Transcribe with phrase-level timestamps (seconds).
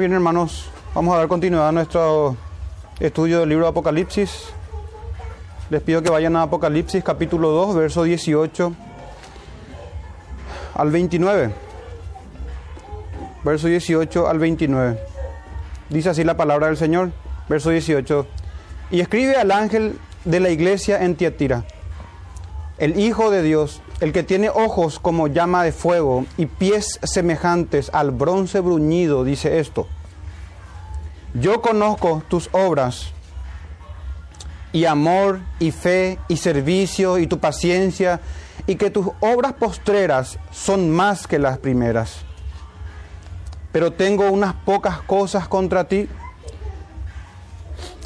[0.00, 0.64] Bien, hermanos,
[0.94, 2.34] vamos a dar continuidad a nuestro
[3.00, 4.48] estudio del libro de Apocalipsis.
[5.68, 8.72] Les pido que vayan a Apocalipsis capítulo 2, verso 18
[10.72, 11.52] al 29.
[13.44, 14.98] Verso 18 al 29.
[15.90, 17.10] Dice así la palabra del Señor,
[17.46, 18.26] verso 18.
[18.92, 21.66] Y escribe al ángel de la iglesia en Tiatira,
[22.78, 27.90] el Hijo de Dios, el que tiene ojos como llama de fuego y pies semejantes
[27.92, 29.86] al bronce bruñido, dice esto.
[31.34, 33.12] Yo conozco tus obras
[34.72, 38.20] y amor y fe y servicio y tu paciencia
[38.66, 42.22] y que tus obras postreras son más que las primeras.
[43.72, 46.08] Pero tengo unas pocas cosas contra ti,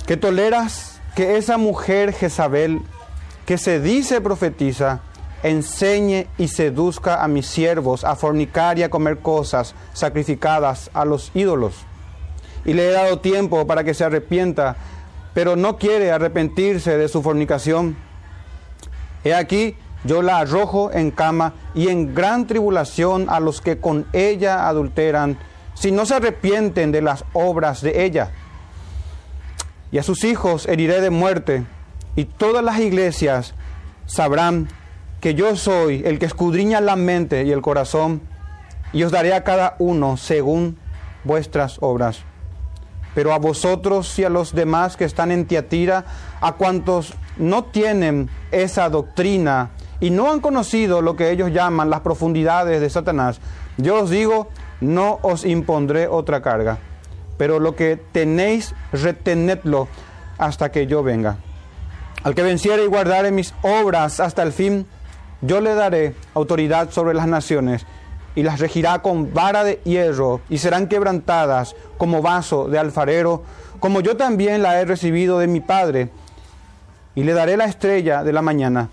[0.07, 2.83] que toleras que esa mujer Jezabel,
[3.47, 5.01] que se dice profetiza,
[5.45, 11.31] enseñe y seduzca a mis siervos a fornicar y a comer cosas sacrificadas a los
[11.35, 11.75] ídolos.
[12.65, 14.77] Y le he dado tiempo para que se arrepienta,
[15.35, 17.95] pero no quiere arrepentirse de su fornicación.
[19.23, 24.07] He aquí, yo la arrojo en cama y en gran tribulación a los que con
[24.15, 25.39] ella adulteran,
[25.75, 28.31] si no se arrepienten de las obras de ella.
[29.93, 31.65] Y a sus hijos heriré de muerte,
[32.17, 33.55] y todas las iglesias
[34.07, 34.69] sabrán
[35.25, 38.21] que yo soy el que escudriña la mente y el corazón,
[38.93, 40.77] y os daré a cada uno según
[41.25, 42.19] vuestras obras.
[43.15, 46.05] Pero a vosotros y a los demás que están en Tiatira,
[46.43, 52.01] a cuantos no tienen esa doctrina y no han conocido lo que ellos llaman las
[52.01, 53.41] profundidades de Satanás,
[53.79, 54.51] yo os digo,
[54.83, 56.77] no os impondré otra carga,
[57.39, 59.89] pero lo que tenéis, retenedlo
[60.37, 61.39] hasta que yo venga.
[62.25, 64.87] Al que venciere y guardare mis obras hasta el fin,
[65.47, 67.85] yo le daré autoridad sobre las naciones
[68.35, 73.43] y las regirá con vara de hierro y serán quebrantadas como vaso de alfarero,
[73.79, 76.09] como yo también la he recibido de mi Padre.
[77.15, 78.89] Y le daré la estrella de la mañana.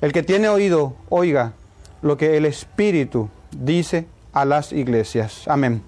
[0.00, 1.54] El que tiene oído, oiga
[2.02, 5.42] lo que el Espíritu dice a las iglesias.
[5.48, 5.82] Amén.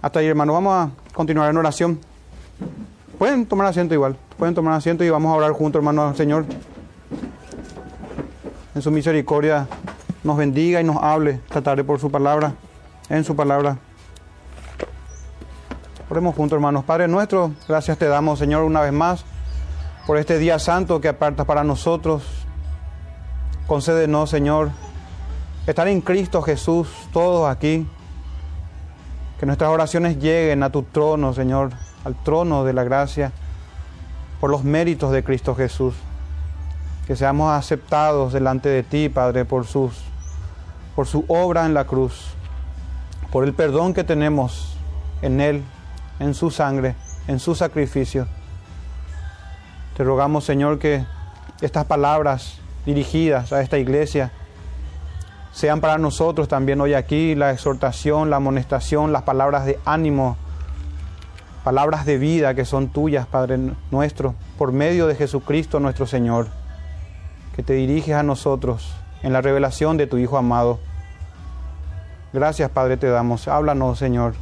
[0.00, 0.52] Hasta ahí, hermano.
[0.52, 1.98] Vamos a continuar en oración.
[3.18, 4.16] Pueden tomar asiento igual.
[4.38, 6.44] Pueden tomar asiento y vamos a orar juntos, hermano, Señor
[8.74, 9.68] en su misericordia
[10.24, 12.54] nos bendiga y nos hable esta tarde por su palabra,
[13.08, 13.78] en su palabra.
[16.08, 16.84] Oremos juntos, hermanos.
[16.84, 19.24] Padre nuestro, gracias te damos, Señor, una vez más,
[20.06, 22.22] por este día santo que apartas para nosotros.
[23.66, 24.70] Concédenos, Señor,
[25.66, 27.86] estar en Cristo Jesús, todos aquí.
[29.38, 31.70] Que nuestras oraciones lleguen a tu trono, Señor,
[32.04, 33.32] al trono de la gracia,
[34.40, 35.94] por los méritos de Cristo Jesús
[37.12, 40.00] que seamos aceptados delante de ti, Padre, por, sus,
[40.96, 42.32] por su obra en la cruz,
[43.30, 44.78] por el perdón que tenemos
[45.20, 45.62] en Él,
[46.20, 46.94] en su sangre,
[47.28, 48.26] en su sacrificio.
[49.94, 51.04] Te rogamos, Señor, que
[51.60, 54.32] estas palabras dirigidas a esta iglesia
[55.52, 60.38] sean para nosotros también hoy aquí la exhortación, la amonestación, las palabras de ánimo,
[61.62, 63.58] palabras de vida que son tuyas, Padre
[63.90, 66.61] nuestro, por medio de Jesucristo nuestro Señor
[67.54, 68.92] que te diriges a nosotros
[69.22, 70.78] en la revelación de tu Hijo amado.
[72.32, 73.46] Gracias, Padre, te damos.
[73.46, 74.34] Háblanos, Señor,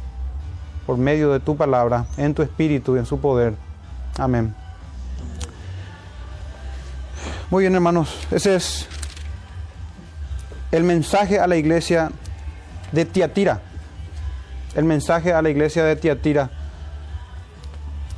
[0.85, 3.53] por medio de tu palabra, en tu espíritu y en su poder.
[4.17, 4.55] Amén.
[7.49, 8.17] Muy bien, hermanos.
[8.31, 8.87] Ese es
[10.71, 12.11] el mensaje a la iglesia
[12.93, 13.59] de Tiatira.
[14.73, 16.49] El mensaje a la iglesia de Tiatira.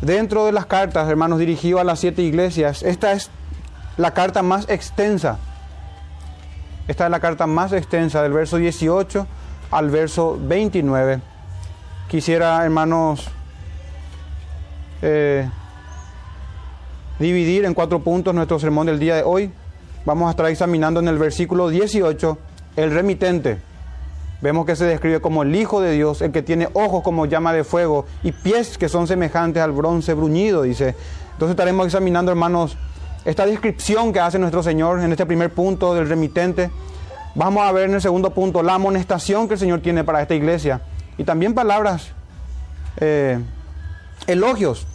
[0.01, 3.31] Dentro de las cartas, hermanos, dirigido a las siete iglesias, esta es
[3.97, 5.37] la carta más extensa.
[6.87, 9.27] Esta es la carta más extensa del verso 18
[9.71, 11.22] al verso 29.
[12.07, 13.28] Quisiera, hermanos,
[15.01, 15.49] eh,
[17.19, 19.51] dividir en cuatro puntos nuestro sermón del día de hoy.
[20.05, 22.37] Vamos a estar examinando en el versículo 18
[22.75, 23.61] el remitente.
[24.41, 27.53] Vemos que se describe como el Hijo de Dios, el que tiene ojos como llama
[27.53, 30.96] de fuego y pies que son semejantes al bronce bruñido, dice.
[31.31, 32.78] Entonces estaremos examinando, hermanos,
[33.25, 36.70] esta descripción que hace nuestro Señor en este primer punto del remitente,
[37.35, 40.35] vamos a ver en el segundo punto la amonestación que el Señor tiene para esta
[40.35, 40.81] iglesia
[41.17, 42.11] y también palabras,
[42.97, 43.40] eh,
[44.28, 44.87] elogios.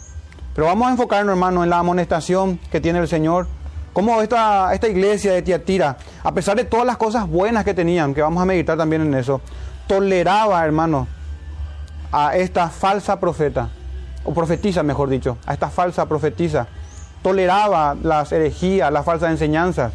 [0.53, 3.47] Pero vamos a enfocarnos, hermano, en la amonestación que tiene el Señor.
[3.93, 8.13] Cómo esta, esta iglesia de Tiatira, a pesar de todas las cosas buenas que tenían,
[8.13, 9.41] que vamos a meditar también en eso,
[9.87, 11.07] toleraba, hermano,
[12.11, 13.69] a esta falsa profeta,
[14.23, 16.67] o profetiza, mejor dicho, a esta falsa profetisa
[17.21, 19.93] toleraba las herejías, las falsas enseñanzas.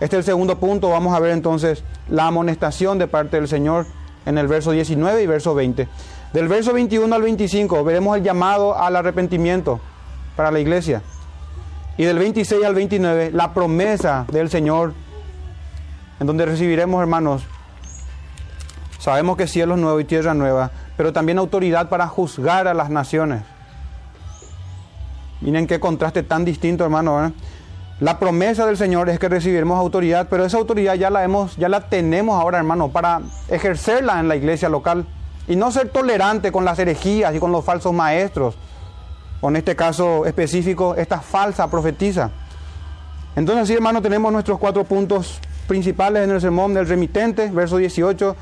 [0.00, 0.90] Este es el segundo punto.
[0.90, 3.86] Vamos a ver entonces la amonestación de parte del Señor
[4.26, 5.88] en el verso 19 y verso 20.
[6.32, 9.80] Del verso 21 al 25 veremos el llamado al arrepentimiento
[10.36, 11.02] para la iglesia.
[11.96, 14.92] Y del 26 al 29 la promesa del Señor,
[16.20, 17.42] en donde recibiremos, hermanos,
[18.98, 23.42] sabemos que cielo nuevo y tierra nueva, pero también autoridad para juzgar a las naciones.
[25.40, 27.32] Miren qué contraste tan distinto, hermano.
[28.00, 31.68] La promesa del Señor es que recibiremos autoridad, pero esa autoridad ya la hemos, ya
[31.68, 35.06] la tenemos ahora, hermano, para ejercerla en la iglesia local
[35.48, 38.56] y no ser tolerante con las herejías y con los falsos maestros,
[39.40, 42.30] o en este caso específico, esta falsa profetiza.
[43.34, 48.36] Entonces, sí, hermano, tenemos nuestros cuatro puntos principales en el sermón del remitente, verso 18,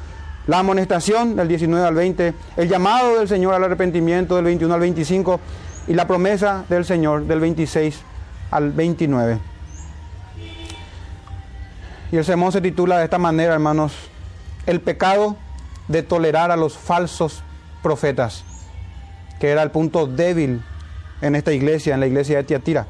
[0.47, 4.81] la amonestación del 19 al 20, el llamado del Señor al arrepentimiento del 21 al
[4.81, 5.41] 25
[5.87, 8.01] y la promesa del Señor del 26
[8.51, 9.39] al 29.
[12.13, 13.93] Y el sermón se titula de esta manera, hermanos,
[14.67, 15.37] el pecado
[15.89, 17.43] de tolerar a los falsos
[17.83, 18.45] profetas,
[19.41, 20.63] que era el punto débil
[21.21, 22.87] en esta iglesia, en la iglesia de Tiatira.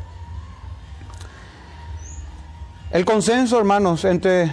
[2.90, 4.52] El consenso, hermanos, entre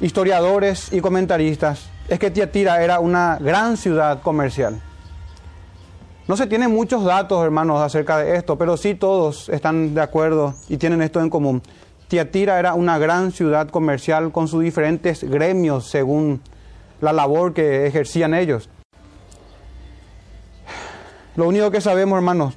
[0.00, 4.80] historiadores y comentaristas es que Tiatira era una gran ciudad comercial.
[6.28, 10.54] No se tienen muchos datos, hermanos, acerca de esto, pero sí todos están de acuerdo
[10.68, 11.62] y tienen esto en común.
[12.08, 16.40] Tiatira era una gran ciudad comercial con sus diferentes gremios según
[17.00, 18.68] la labor que ejercían ellos.
[21.36, 22.54] Lo único que sabemos, hermanos,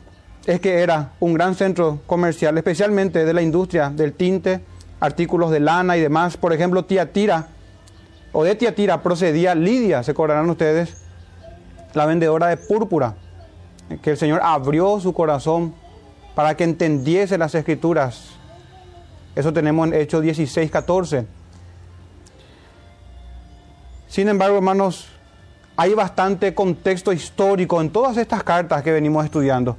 [0.47, 4.61] es que era un gran centro comercial, especialmente de la industria del tinte,
[4.99, 6.37] artículos de lana y demás.
[6.37, 7.49] Por ejemplo, Tiatira,
[8.31, 11.03] o de Tiatira procedía Lidia, se acordarán ustedes,
[11.93, 13.13] la vendedora de púrpura
[13.97, 15.73] que el Señor abrió su corazón
[16.35, 18.31] para que entendiese las escrituras.
[19.35, 21.25] Eso tenemos en Hechos 16, 14.
[24.07, 25.07] Sin embargo, hermanos,
[25.75, 29.77] hay bastante contexto histórico en todas estas cartas que venimos estudiando.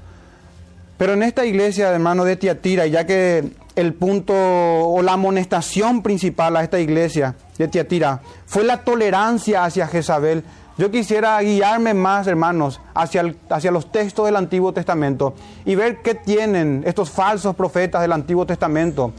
[0.97, 6.57] Pero en esta iglesia, hermano, de Tiatira, ya que el punto o la amonestación principal
[6.57, 10.45] a esta iglesia de Tiatira fue la tolerancia hacia Jezabel,
[10.81, 15.35] yo quisiera guiarme más, hermanos, hacia, hacia los textos del Antiguo Testamento
[15.67, 19.13] y ver qué tienen estos falsos profetas del Antiguo Testamento.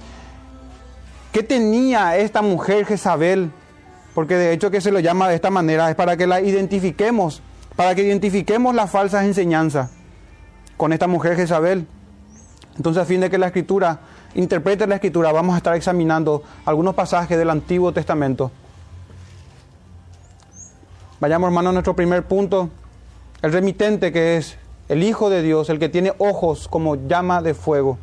[1.32, 3.52] ¿Qué tenía esta mujer Jezabel?
[4.16, 7.44] Porque de hecho que se lo llama de esta manera es para que la identifiquemos,
[7.76, 9.92] para que identifiquemos las falsas enseñanzas
[10.78, 11.86] con esta mujer Jezabel.
[12.76, 14.00] Entonces a fin de que la escritura
[14.34, 18.52] interprete la escritura, vamos a estar examinando algunos pasajes del Antiguo Testamento
[21.22, 22.72] Vayamos, hermano, a nuestro primer punto.
[23.44, 24.58] El remitente que es
[24.90, 28.00] el Hijo de Dios, el que tiene ojos como llama de fuego.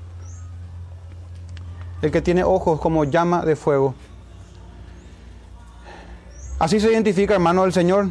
[2.00, 3.96] El que tiene ojos como llama de fuego.
[6.60, 8.10] Así se identifica, hermano del Señor.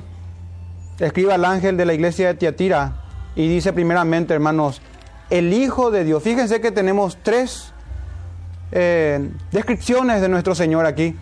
[0.99, 4.81] Escriba el ángel de la iglesia de Tiatira y dice primeramente, hermanos,
[5.29, 6.21] el Hijo de Dios.
[6.21, 7.71] Fíjense que tenemos tres
[8.73, 11.15] eh, descripciones de nuestro Señor aquí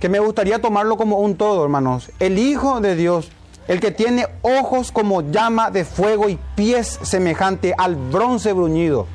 [0.00, 2.10] que me gustaría tomarlo como un todo, hermanos.
[2.18, 3.30] El Hijo de Dios,
[3.66, 9.06] el que tiene ojos como llama de fuego y pies semejante al bronce bruñido.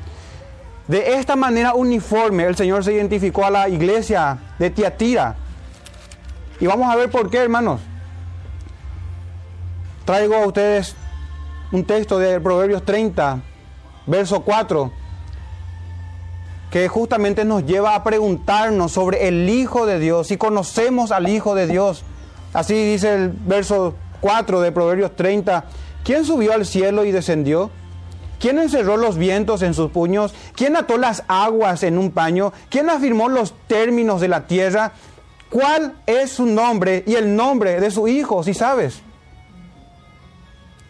[0.86, 5.36] De esta manera uniforme el Señor se identificó a la iglesia de Tiatira.
[6.60, 7.80] Y vamos a ver por qué, hermanos.
[10.04, 10.94] Traigo a ustedes
[11.72, 13.40] un texto de Proverbios 30,
[14.06, 15.03] verso 4
[16.74, 21.54] que justamente nos lleva a preguntarnos sobre el Hijo de Dios, si conocemos al Hijo
[21.54, 22.02] de Dios.
[22.52, 25.66] Así dice el verso 4 de Proverbios 30,
[26.02, 27.70] ¿quién subió al cielo y descendió?
[28.40, 30.34] ¿Quién encerró los vientos en sus puños?
[30.56, 32.52] ¿Quién ató las aguas en un paño?
[32.70, 34.94] ¿Quién afirmó los términos de la tierra?
[35.50, 39.00] ¿Cuál es su nombre y el nombre de su Hijo, si sabes?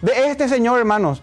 [0.01, 1.21] De este Señor, hermanos,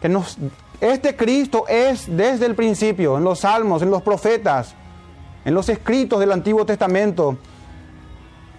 [0.00, 0.38] que nos
[0.84, 4.74] este Cristo es desde el principio, en los salmos, en los profetas,
[5.44, 7.38] en los escritos del Antiguo Testamento,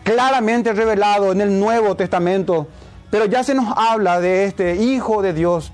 [0.03, 2.67] claramente revelado en el Nuevo Testamento,
[3.11, 5.71] pero ya se nos habla de este Hijo de Dios.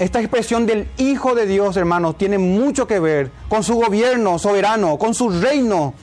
[0.00, 4.98] Esta expresión del Hijo de Dios, hermanos, tiene mucho que ver con su gobierno soberano,
[4.98, 5.94] con su reino.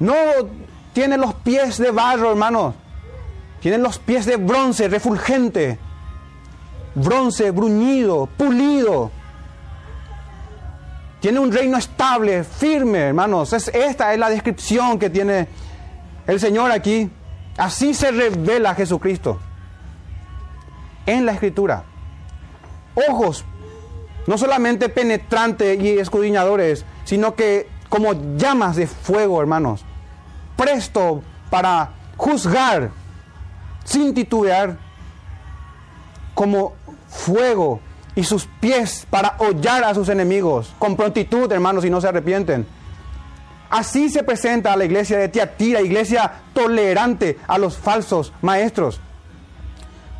[0.00, 0.14] No
[0.94, 2.74] tiene los pies de barro, hermanos.
[3.60, 5.78] Tiene los pies de bronce, refulgente
[6.96, 9.12] bronce bruñido, pulido.
[11.20, 13.52] Tiene un reino estable, firme, hermanos.
[13.52, 15.48] esta es la descripción que tiene
[16.26, 17.10] el Señor aquí.
[17.56, 19.38] Así se revela Jesucristo
[21.06, 21.84] en la escritura.
[23.08, 23.44] Ojos,
[24.26, 29.84] no solamente penetrantes y escudriñadores, sino que como llamas de fuego, hermanos.
[30.56, 32.90] Presto para juzgar
[33.84, 34.76] sin titubear,
[36.34, 36.74] como
[37.16, 37.80] fuego
[38.14, 42.66] y sus pies para hollar a sus enemigos, con prontitud, hermanos, y no se arrepienten.
[43.68, 49.00] Así se presenta a la iglesia de Tiatira, iglesia tolerante a los falsos maestros.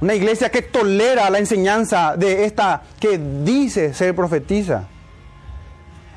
[0.01, 4.85] Una iglesia que tolera la enseñanza de esta que dice ser profetiza.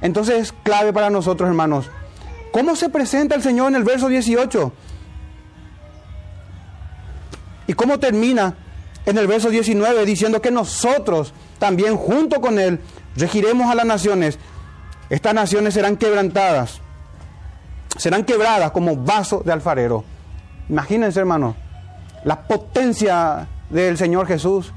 [0.02, 1.90] Entonces es clave para nosotros, hermanos.
[2.52, 4.74] ¿Cómo se presenta el Señor en el verso 18?
[7.68, 8.56] ¿Y cómo termina
[9.10, 12.80] en el verso 19 diciendo que nosotros también junto con Él
[13.16, 14.40] regiremos a las naciones?
[15.10, 16.82] Estas naciones serán quebrantadas,
[17.98, 20.04] serán quebradas como vaso de alfarero.
[20.70, 21.56] Imagínense, hermanos,
[22.24, 24.72] la potencia del Señor Jesús.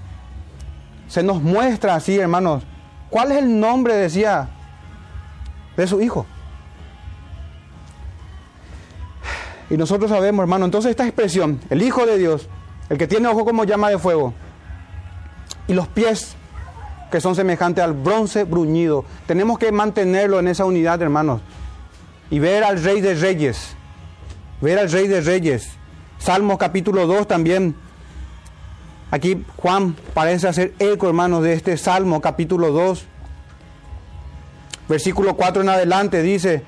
[1.09, 2.63] Se nos muestra así, hermanos.
[3.11, 4.49] ¿Cuál es el nombre, decía,
[5.77, 6.25] de su Hijo?
[9.69, 12.49] Y nosotros sabemos, hermano, entonces esta expresión, el Hijo de Dios,
[12.93, 14.35] el que tiene ojo como llama de fuego,
[15.67, 16.37] y los pies
[17.11, 21.41] que son semejantes al bronce bruñido, tenemos que mantenerlo en esa unidad, hermanos,
[22.31, 23.75] y ver al Rey de Reyes,
[24.61, 25.71] ver al Rey de Reyes.
[26.19, 27.75] Salmos capítulo 2 también
[29.13, 33.05] Aquí Juan parece hacer eco, hermanos, de este Salmo capítulo 2.
[34.89, 36.63] Versículo 4 en adelante dice,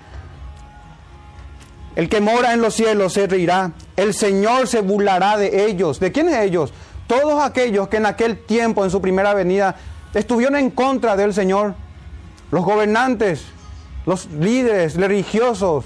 [1.96, 6.00] el que mora en los cielos se reirá, el Señor se burlará de ellos.
[6.00, 6.72] ¿De quiénes ellos?
[7.06, 9.76] Todos aquellos que en aquel tiempo, en su primera venida,
[10.12, 11.74] estuvieron en contra del Señor.
[12.50, 13.44] Los gobernantes,
[14.06, 15.84] los líderes religiosos,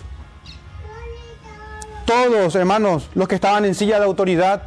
[2.08, 4.62] todos, hermanos, los que estaban en silla de autoridad,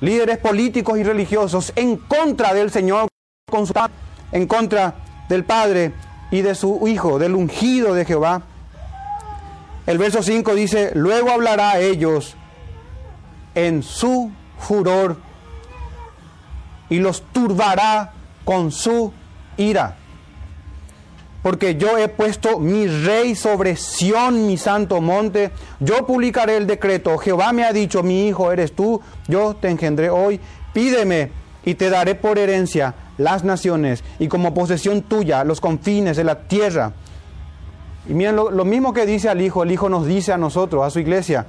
[0.00, 3.08] líderes políticos y religiosos en contra del Señor,
[4.32, 4.94] en contra
[5.28, 5.92] del Padre
[6.32, 8.42] y de su Hijo, del ungido de Jehová.
[9.88, 12.36] El verso 5 dice, luego hablará a ellos
[13.56, 15.16] en su furor
[16.88, 18.12] y los turbará
[18.44, 19.12] con su
[19.56, 19.96] ira
[21.42, 25.50] porque yo he puesto mi rey sobre Sión, mi santo monte.
[25.80, 27.16] Yo publicaré el decreto.
[27.16, 30.40] Jehová me ha dicho, mi hijo eres tú, yo te engendré hoy.
[30.72, 31.30] Pídeme
[31.64, 36.40] y te daré por herencia las naciones y como posesión tuya los confines de la
[36.40, 36.92] tierra.
[38.08, 40.90] Y miren lo, mismo que dice al hijo, el hijo nos dice a nosotros, a
[40.90, 41.46] su iglesia.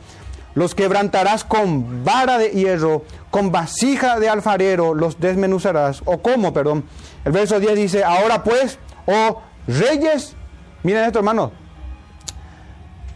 [0.55, 6.01] Los quebrantarás con vara de hierro, con vasija de alfarero, los desmenuzarás.
[6.03, 6.83] O cómo, perdón.
[7.23, 10.35] El verso 10 dice, ahora pues, oh Reyes,
[10.83, 11.51] miren esto hermano,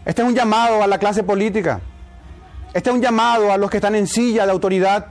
[0.06, 1.82] este es un llamado a la clase política,
[2.74, 5.08] este es un llamado a los que están en silla de autoridad,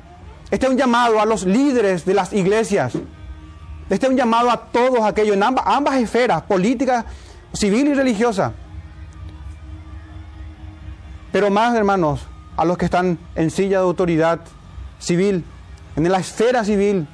[0.51, 2.95] este es un llamado a los líderes de las iglesias,
[3.91, 7.05] este es un llamado a todos aquellos en ambas, ambas esferas, política,
[7.53, 8.53] civil y religiosa.
[11.33, 14.41] Pero más, hermanos, a los que están en silla de autoridad
[14.99, 15.45] civil,
[15.97, 17.07] en la esfera civil,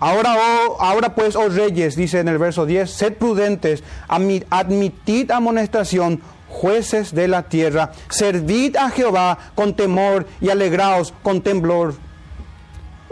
[0.00, 6.20] Ahora, oh, ahora pues, oh reyes, dice en el verso 10, sed prudentes, admitid amonestación,
[6.46, 11.94] jueces de la tierra, servid a Jehová con temor y alegraos con temblor.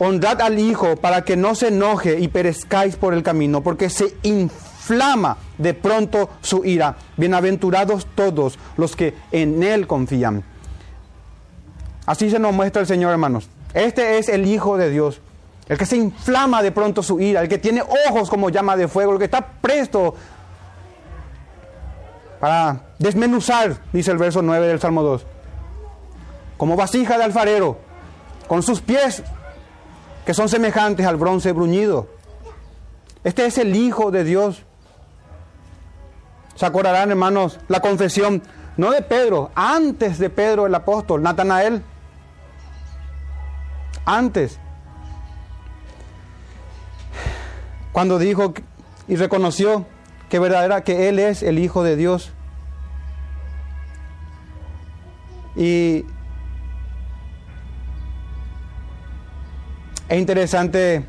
[0.03, 4.17] Honrad al Hijo para que no se enoje y perezcáis por el camino, porque se
[4.23, 6.97] inflama de pronto su ira.
[7.17, 10.45] Bienaventurados todos los que en Él confían.
[12.07, 13.49] Así se nos muestra el Señor, hermanos.
[13.75, 15.21] Este es el Hijo de Dios
[15.69, 18.89] el que se inflama de pronto su ira, el que tiene ojos como llama de
[18.89, 20.15] fuego, el que está presto
[22.41, 25.25] para desmenuzar, dice el verso 9 del Salmo 2,
[26.57, 27.79] como vasija de alfarero,
[28.49, 29.23] con sus pies
[30.25, 32.09] que son semejantes al bronce bruñido.
[33.25, 34.63] Este es el Hijo de Dios.
[36.55, 38.43] Se acordarán, hermanos, la confesión,
[38.77, 41.83] no de Pedro, antes de Pedro el apóstol, Natanael.
[44.05, 44.59] Antes.
[47.93, 48.55] cuando dijo
[49.07, 49.87] y reconoció
[50.29, 52.33] que verdadera que Él es el Hijo de Dios.
[55.55, 56.07] Y
[60.13, 61.05] es interesante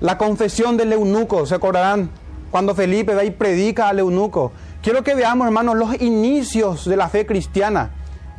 [0.00, 2.10] la confesión del eunuco, ¿se acordarán?
[2.50, 4.50] Cuando Felipe va y predica al eunuco.
[4.82, 7.90] Quiero que veamos, hermanos, los inicios de la fe cristiana.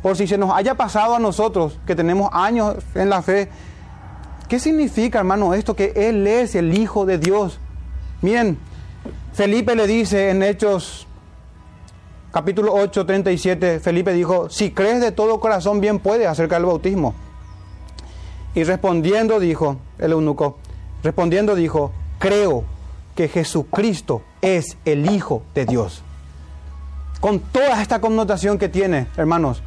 [0.02, 3.48] Por si se nos haya pasado a nosotros, que tenemos años en la fe.
[4.48, 7.58] ¿Qué significa, hermano, esto que Él es el Hijo de Dios?
[8.20, 8.58] Bien,
[9.32, 11.06] Felipe le dice en Hechos
[12.32, 17.14] capítulo 8, 37, Felipe dijo, si crees de todo corazón bien puedes acerca del bautismo.
[18.54, 20.58] Y respondiendo dijo, el eunuco,
[21.02, 22.64] respondiendo dijo, creo
[23.14, 26.02] que Jesucristo es el Hijo de Dios.
[27.20, 29.62] Con toda esta connotación que tiene, hermanos,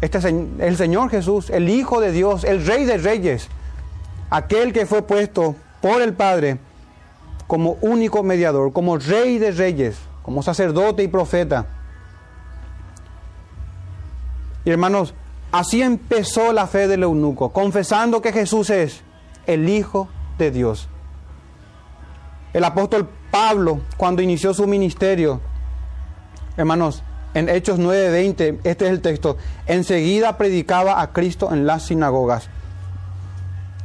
[0.00, 3.48] Este es el Señor Jesús, el Hijo de Dios, el Rey de Reyes,
[4.28, 6.58] aquel que fue puesto por el Padre
[7.46, 11.66] como único mediador, como Rey de Reyes, como sacerdote y profeta.
[14.64, 15.14] Y hermanos,
[15.54, 19.02] así empezó la fe del eunuco, confesando que Jesús es
[19.46, 20.88] el Hijo de Dios.
[22.52, 25.40] El apóstol Pablo, cuando inició su ministerio,
[26.56, 32.48] hermanos, en Hechos 9:20, este es el texto, enseguida predicaba a Cristo en las sinagogas,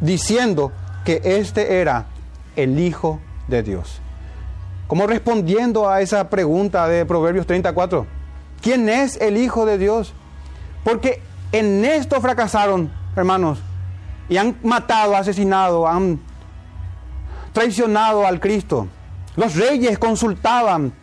[0.02, 0.72] diciendo
[1.06, 2.08] que este era
[2.56, 4.02] el Hijo de Dios.
[4.88, 8.08] Como respondiendo a esa pregunta de Proverbios 34,
[8.60, 10.14] ¿quién es el Hijo de Dios?
[10.84, 13.60] Porque en esto fracasaron, hermanos,
[14.28, 16.20] y han matado, asesinado, han
[17.54, 18.88] traicionado al Cristo.
[19.36, 20.94] Los reyes consultaban,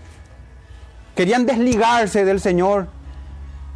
[1.15, 2.88] querían desligarse del Señor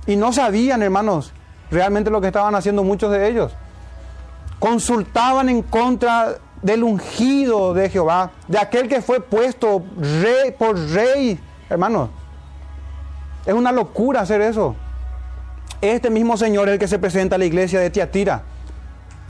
[0.06, 1.32] y no sabían, hermanos,
[1.70, 3.52] realmente lo que estaban haciendo muchos de ellos.
[4.58, 11.40] Consultaban en contra del ungido de Jehová, de aquel que fue puesto rey por rey,
[11.68, 12.10] hermanos.
[13.46, 14.76] Es una locura hacer eso.
[15.80, 18.42] Este mismo Señor es el que se presenta a la iglesia de Tiatira.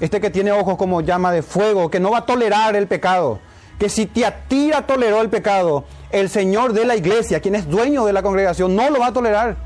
[0.00, 3.38] Este que tiene ojos como llama de fuego, que no va a tolerar el pecado.
[3.78, 8.12] Que si Tiatira toleró el pecado, el Señor de la iglesia, quien es dueño de
[8.12, 9.57] la congregación, no lo va a tolerar.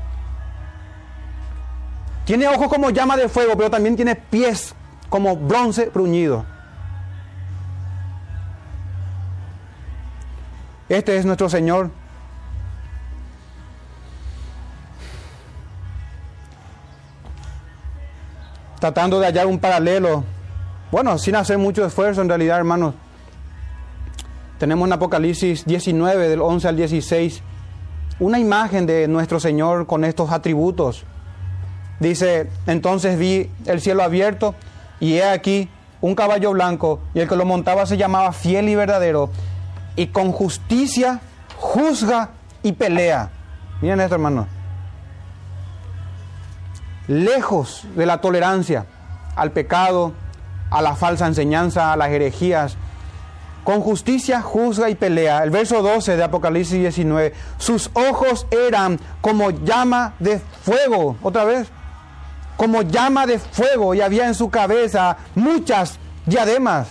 [2.25, 4.75] Tiene ojos como llama de fuego, pero también tiene pies
[5.09, 6.45] como bronce bruñido.
[10.89, 11.89] Este es nuestro Señor.
[18.79, 20.23] Tratando de hallar un paralelo.
[20.91, 22.93] Bueno, sin hacer mucho esfuerzo en realidad, hermanos.
[24.57, 27.41] Tenemos en Apocalipsis 19, del 11 al 16,
[28.19, 31.03] una imagen de nuestro Señor con estos atributos.
[31.99, 34.55] Dice, entonces vi el cielo abierto
[34.99, 35.69] y he aquí
[36.01, 39.29] un caballo blanco y el que lo montaba se llamaba fiel y verdadero
[39.95, 41.19] y con justicia
[41.57, 42.31] juzga
[42.63, 43.29] y pelea.
[43.81, 44.47] Miren esto, hermano.
[47.07, 48.85] Lejos de la tolerancia
[49.35, 50.13] al pecado,
[50.71, 52.77] a la falsa enseñanza, a las herejías.
[53.63, 55.43] Con justicia juzga y pelea.
[55.43, 57.33] El verso 12 de Apocalipsis 19.
[57.57, 61.17] Sus ojos eran como llama de fuego.
[61.23, 61.67] Otra vez.
[62.57, 63.93] Como llama de fuego.
[63.95, 66.87] Y había en su cabeza muchas diademas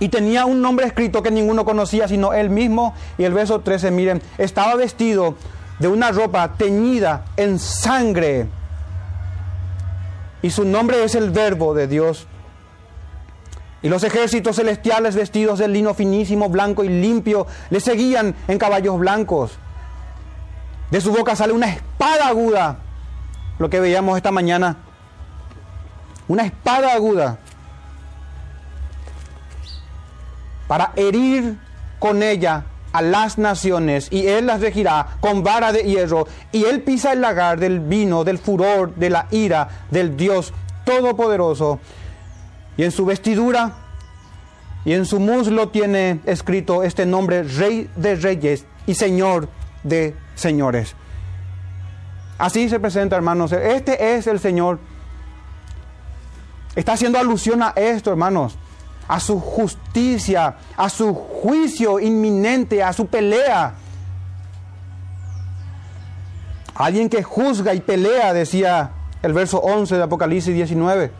[0.00, 2.94] y tenía un nombre escrito que ninguno conocía sino él mismo.
[3.16, 5.36] Y el verso 13, miren, estaba vestido
[5.78, 8.46] de una ropa teñida en sangre.
[10.44, 12.26] Y su nombre es el verbo de Dios.
[13.80, 18.98] Y los ejércitos celestiales vestidos de lino finísimo, blanco y limpio, le seguían en caballos
[18.98, 19.52] blancos.
[20.90, 22.76] De su boca sale una espada aguda,
[23.58, 24.76] lo que veíamos esta mañana.
[26.28, 27.38] Una espada aguda
[30.68, 31.58] para herir
[31.98, 36.82] con ella a las naciones, y él las regirá con vara de hierro, y él
[36.82, 40.54] pisa el lagar del vino, del furor, de la ira del Dios
[40.84, 41.80] Todopoderoso.
[42.76, 43.72] Y en su vestidura
[44.84, 49.48] y en su muslo tiene escrito este nombre, Rey de Reyes y Señor
[49.82, 50.94] de Señores.
[52.38, 53.50] Así se presenta, hermanos.
[53.50, 54.78] Este es el Señor.
[56.76, 58.56] Está haciendo alusión a esto, hermanos
[59.08, 63.74] a su justicia, a su juicio inminente, a su pelea.
[66.74, 68.90] Alguien que juzga y pelea, decía
[69.22, 71.12] el verso 11 de Apocalipsis 19.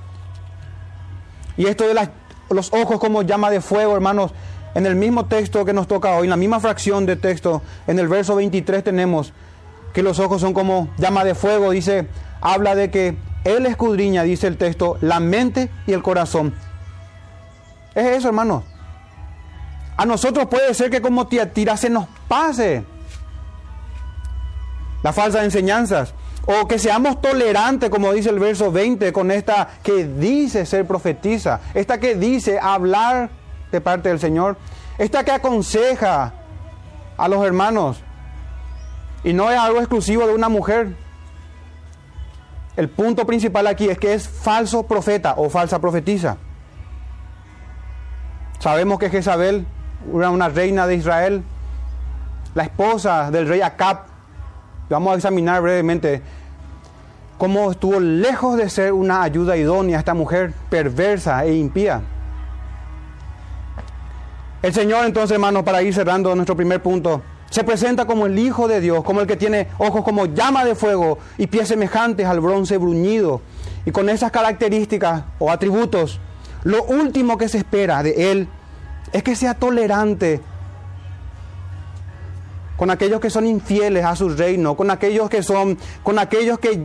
[1.56, 2.08] Y esto de
[2.50, 4.32] los ojos como llama de fuego, hermanos,
[4.74, 7.98] en el mismo texto que nos toca hoy, en la misma fracción de texto, en
[7.98, 9.32] el verso 23 tenemos
[9.92, 12.08] que los ojos son como llama de fuego, dice,
[12.40, 16.52] habla de que Él escudriña, dice el texto, la mente y el corazón.
[17.94, 18.64] Es eso, hermano.
[19.96, 22.84] A nosotros puede ser que como tira se nos pase
[25.02, 26.14] las falsas enseñanzas.
[26.46, 31.60] O que seamos tolerantes, como dice el verso 20, con esta que dice ser profetiza.
[31.72, 33.30] Esta que dice hablar
[33.70, 34.56] de parte del Señor.
[34.98, 36.34] Esta que aconseja
[37.16, 38.02] a los hermanos.
[39.22, 40.96] Y no es algo exclusivo de una mujer.
[42.76, 46.36] El punto principal aquí es que es falso profeta o falsa profetiza.
[48.64, 49.66] Sabemos que Jezabel
[50.16, 51.42] era una reina de Israel,
[52.54, 54.04] la esposa del rey Acab.
[54.88, 56.22] Vamos a examinar brevemente
[57.36, 62.00] cómo estuvo lejos de ser una ayuda idónea esta mujer perversa e impía.
[64.62, 68.66] El Señor entonces, hermanos, para ir cerrando nuestro primer punto, Se presenta como el Hijo
[68.66, 72.40] de Dios, como el que tiene ojos como llama de fuego y pies semejantes al
[72.40, 73.42] bronce bruñido.
[73.84, 76.18] Y con esas características o atributos,
[76.64, 78.48] lo último que se espera de Él
[79.12, 80.40] es que sea tolerante
[82.76, 86.82] con aquellos que son infieles a su reino, con aquellos que son, con aquellos que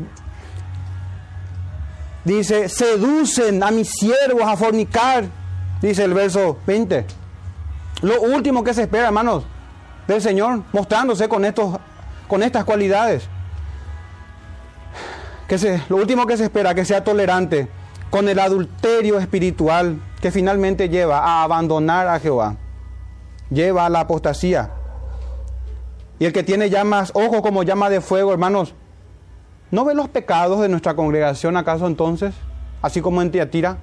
[2.25, 5.25] dice, seducen a mis siervos a fornicar,
[5.81, 7.05] dice el verso 20.
[8.01, 9.45] Lo último que se espera, hermanos,
[10.07, 11.79] del Señor, mostrándose con, estos,
[12.27, 13.27] con estas cualidades.
[15.47, 17.78] Que se, lo último que se espera, que sea tolerante
[18.09, 22.55] con el adulterio espiritual que finalmente lleva a abandonar a Jehová,
[23.49, 24.71] lleva a la apostasía.
[26.17, 28.73] Y el que tiene llamas, ojo como llama de fuego, hermanos,
[29.71, 32.33] ¿no ve los pecados de nuestra congregación acaso entonces?
[32.81, 33.77] Así como en Tiatira.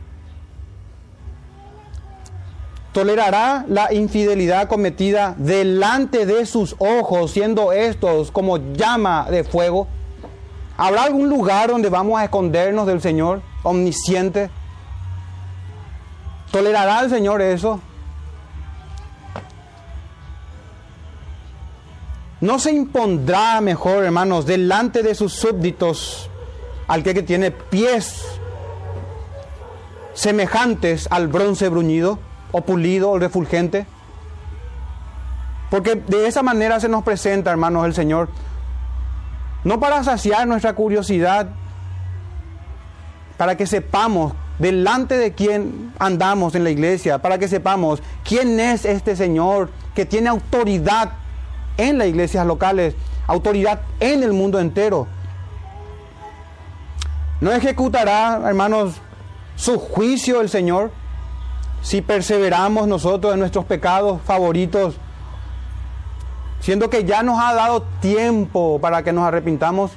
[2.96, 9.86] tolerará la infidelidad cometida delante de sus ojos, siendo estos como llama de fuego?
[10.78, 14.50] ¿Habrá algún lugar donde vamos a escondernos del Señor omnisciente?
[16.50, 17.81] ¿Tolerará el Señor eso?
[22.40, 26.31] No se impondrá mejor, hermanos, delante de sus súbditos
[26.87, 28.24] al que, que tiene pies
[30.14, 32.18] semejantes al bronce bruñido
[32.52, 33.87] o pulido o refulgente.
[35.70, 38.29] Porque de esa manera se nos presenta, hermanos, el Señor.
[39.64, 41.48] No para saciar nuestra curiosidad,
[43.37, 48.85] para que sepamos delante de quién andamos en la iglesia, para que sepamos quién es
[48.85, 51.12] este Señor que tiene autoridad
[51.77, 52.94] en las iglesias locales,
[53.27, 55.07] autoridad en el mundo entero.
[57.40, 58.94] No ejecutará, hermanos,
[59.57, 60.90] su juicio el Señor
[61.83, 64.96] si perseveramos nosotros en nuestros pecados favoritos,
[66.61, 69.92] siendo que ya nos ha dado tiempo para que nos arrepintamos.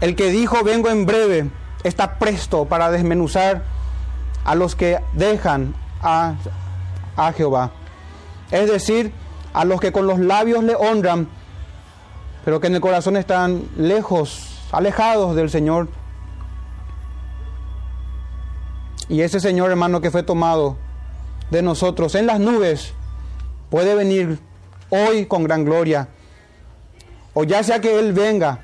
[0.00, 1.50] El que dijo, vengo en breve,
[1.84, 3.62] está presto para desmenuzar
[4.44, 6.34] a los que dejan a,
[7.16, 7.70] a Jehová.
[8.50, 9.12] Es decir,
[9.54, 11.28] a los que con los labios le honran,
[12.44, 15.88] pero que en el corazón están lejos, alejados del Señor.
[19.08, 20.76] Y ese Señor hermano que fue tomado
[21.50, 22.92] de nosotros en las nubes
[23.70, 24.40] puede venir
[24.90, 26.08] hoy con gran gloria.
[27.34, 28.60] O ya sea que Él venga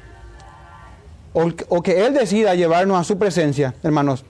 [1.32, 4.24] o, que Él decida llevarnos a su presencia, hermanos.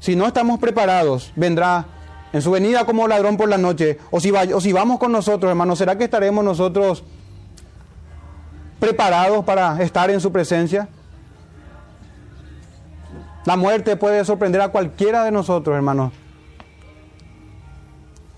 [0.00, 1.86] Si no estamos preparados, vendrá
[2.32, 3.98] en su venida como ladrón por la noche.
[4.10, 7.04] O si, o si vamos con nosotros, hermanos, ¿será que estaremos nosotros
[8.78, 10.88] preparados para estar en su presencia?
[13.44, 16.12] La muerte puede sorprender a cualquiera de nosotros, hermanos.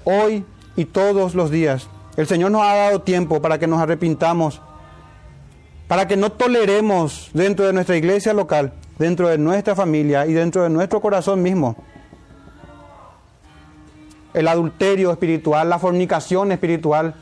[0.05, 0.45] Hoy
[0.77, 1.89] y todos los días.
[2.17, 4.61] El Señor nos ha dado tiempo para que nos arrepintamos,
[5.93, 10.63] para que no toleremos dentro de nuestra iglesia local, dentro de nuestra familia y dentro
[10.63, 11.77] de nuestro corazón mismo
[14.33, 17.15] el adulterio espiritual, la fornicación espiritual,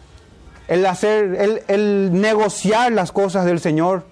[0.69, 4.05] el hacer, el, negociar las cosas del Señor.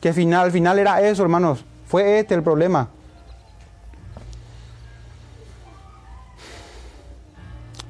[0.00, 1.66] Que final, al final era eso, hermanos.
[1.86, 2.88] Fue este el problema.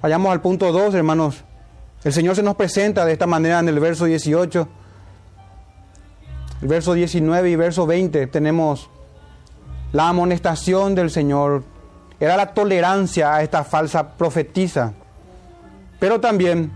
[0.03, 1.44] Vayamos al punto 2, hermanos.
[2.03, 4.79] El Señor se nos presenta de esta manera en el verso 18.
[6.62, 8.90] Verso 19 y verso 20 tenemos
[9.92, 11.64] la amonestación del Señor.
[12.20, 14.92] Era la tolerancia a esta falsa profetisa.
[15.99, 16.70] Pero también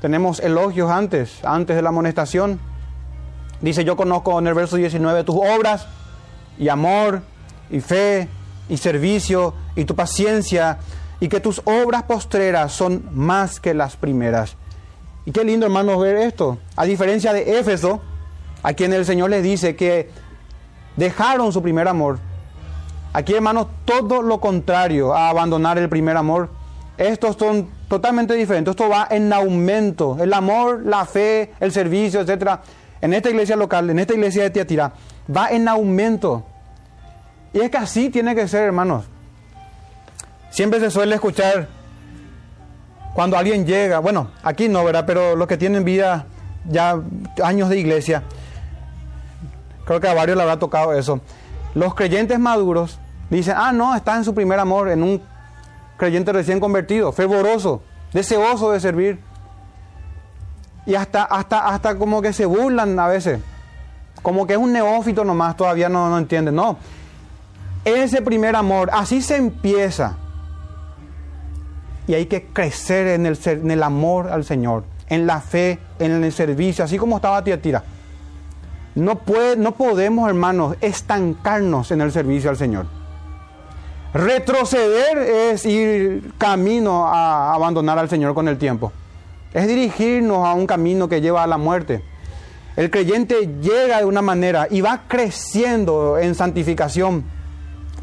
[0.00, 2.60] tenemos elogios antes, antes de la amonestación.
[3.60, 5.86] Dice, yo conozco en el verso 19 tus obras
[6.56, 7.22] y amor
[7.68, 8.28] y fe
[8.68, 10.78] y servicio y tu paciencia
[11.18, 14.56] y que tus obras postreras son más que las primeras.
[15.26, 16.58] Y qué lindo hermanos ver esto.
[16.76, 18.00] A diferencia de Éfeso,
[18.62, 20.10] a quien el Señor les dice que
[20.96, 22.18] dejaron su primer amor.
[23.12, 26.50] Aquí hermanos, todo lo contrario a abandonar el primer amor.
[26.96, 28.72] Estos son totalmente diferentes.
[28.72, 30.16] Esto va en aumento.
[30.20, 32.60] El amor, la fe, el servicio, etc.
[33.00, 34.92] En esta iglesia local, en esta iglesia de Tiatira,
[35.34, 36.44] va en aumento.
[37.52, 39.06] Y es que así tiene que ser, hermanos.
[40.50, 41.68] Siempre se suele escuchar
[43.14, 45.04] cuando alguien llega, bueno, aquí no, ¿verdad?
[45.06, 46.26] Pero los que tienen vida
[46.68, 47.00] ya
[47.42, 48.22] años de iglesia,
[49.90, 51.20] creo que a varios le habrá tocado eso.
[51.74, 55.20] Los creyentes maduros dicen, ah, no, está en su primer amor, en un
[55.96, 59.18] creyente recién convertido, fervoroso, deseoso de servir.
[60.86, 63.40] Y hasta, hasta, hasta como que se burlan a veces,
[64.22, 66.52] como que es un neófito nomás, todavía no, no entiende.
[66.52, 66.76] No,
[67.84, 70.18] ese primer amor, así se empieza.
[72.06, 76.22] y hay que crecer en el, en el amor al Señor, en la fe, en
[76.22, 77.82] el servicio, así como estaba Tiatira.
[78.94, 82.86] No, puede, no podemos, hermanos, estancarnos en el servicio al Señor.
[84.12, 88.92] Retroceder es ir camino a abandonar al Señor con el tiempo.
[89.54, 92.02] Es dirigirnos a un camino que lleva a la muerte.
[92.76, 97.24] El creyente llega de una manera y va creciendo en santificación,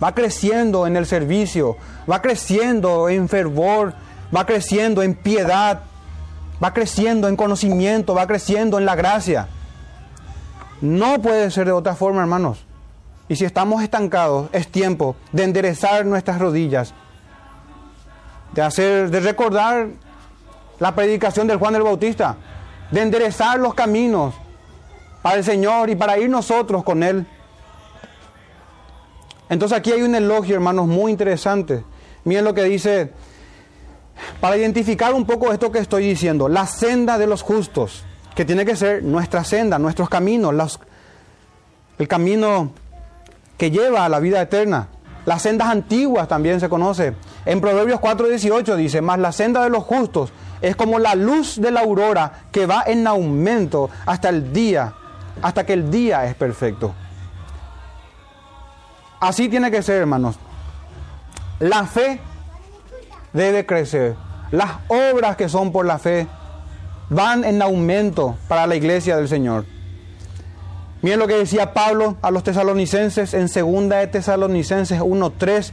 [0.02, 1.78] va creciendo en el servicio,
[2.10, 3.94] va creciendo en fervor,
[4.36, 5.82] va creciendo en piedad,
[6.64, 9.48] va creciendo en conocimiento, va creciendo en la gracia.
[10.82, 12.66] No puede ser de otra forma, hermanos.
[13.30, 16.94] Y si estamos estancados, es tiempo de enderezar nuestras rodillas,
[18.54, 19.88] de hacer, de recordar
[20.80, 22.38] la predicación del Juan el Bautista,
[22.92, 24.34] de enderezar los caminos
[25.22, 27.26] para el Señor y para ir nosotros con Él.
[29.50, 31.84] Entonces aquí hay un elogio, hermanos, muy interesante.
[32.24, 33.12] Miren lo que dice,
[34.40, 38.04] para identificar un poco esto que estoy diciendo, la senda de los justos,
[38.38, 40.80] que tiene que ser nuestra senda, nuestros caminos,
[41.98, 42.72] el camino
[43.58, 44.90] que lleva a la vida eterna.
[45.26, 47.16] Las sendas antiguas también se conoce.
[47.48, 51.72] En Proverbios 4:18 dice, más la senda de los justos es como la luz de
[51.72, 54.94] la aurora que va en aumento hasta el día,
[55.42, 56.94] hasta que el día es perfecto.
[59.20, 60.36] Así tiene que ser, hermanos.
[61.60, 62.22] La fe
[63.34, 64.16] debe crecer.
[64.52, 66.28] Las obras que son por la fe
[67.10, 69.66] van en aumento para la iglesia del Señor.
[71.02, 75.72] Miren lo que decía Pablo a los tesalonicenses en 2 de Tesalonicenses 1.3.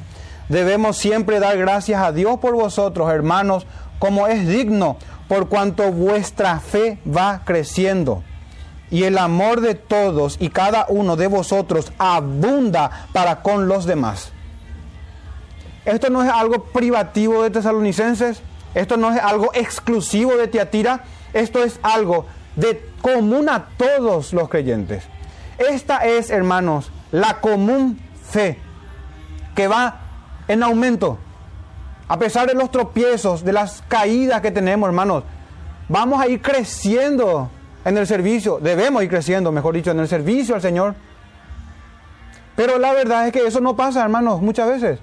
[0.48, 3.66] Debemos siempre dar gracias a Dios por vosotros, hermanos,
[3.98, 8.22] como es digno, por cuanto vuestra fe va creciendo.
[8.90, 14.30] Y el amor de todos y cada uno de vosotros abunda para con los demás.
[15.86, 18.42] Esto no es algo privativo de tesalonicenses,
[18.74, 24.48] esto no es algo exclusivo de Tiatira, esto es algo de común a todos los
[24.48, 25.04] creyentes.
[25.58, 28.58] Esta es, hermanos, la común fe
[29.54, 30.00] que va
[30.48, 31.18] en aumento.
[32.08, 35.24] A pesar de los tropiezos, de las caídas que tenemos, hermanos,
[35.88, 37.50] vamos a ir creciendo
[37.84, 38.58] en el servicio.
[38.60, 40.94] Debemos ir creciendo, mejor dicho, en el servicio al Señor.
[42.56, 45.00] Pero la verdad es que eso no pasa, hermanos, muchas veces.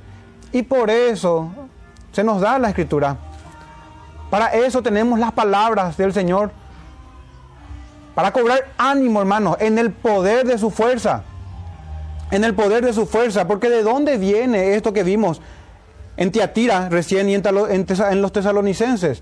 [0.52, 1.50] Y por eso
[2.12, 3.18] se nos da la escritura.
[4.32, 6.52] Para eso tenemos las palabras del Señor
[8.16, 11.24] para cobrar ánimo, hermano, en el poder de su fuerza.
[12.32, 13.46] En el poder de su fuerza.
[13.46, 15.42] Porque de dónde viene esto que vimos
[16.16, 19.22] en Tiatira recién y en los tesalonicenses.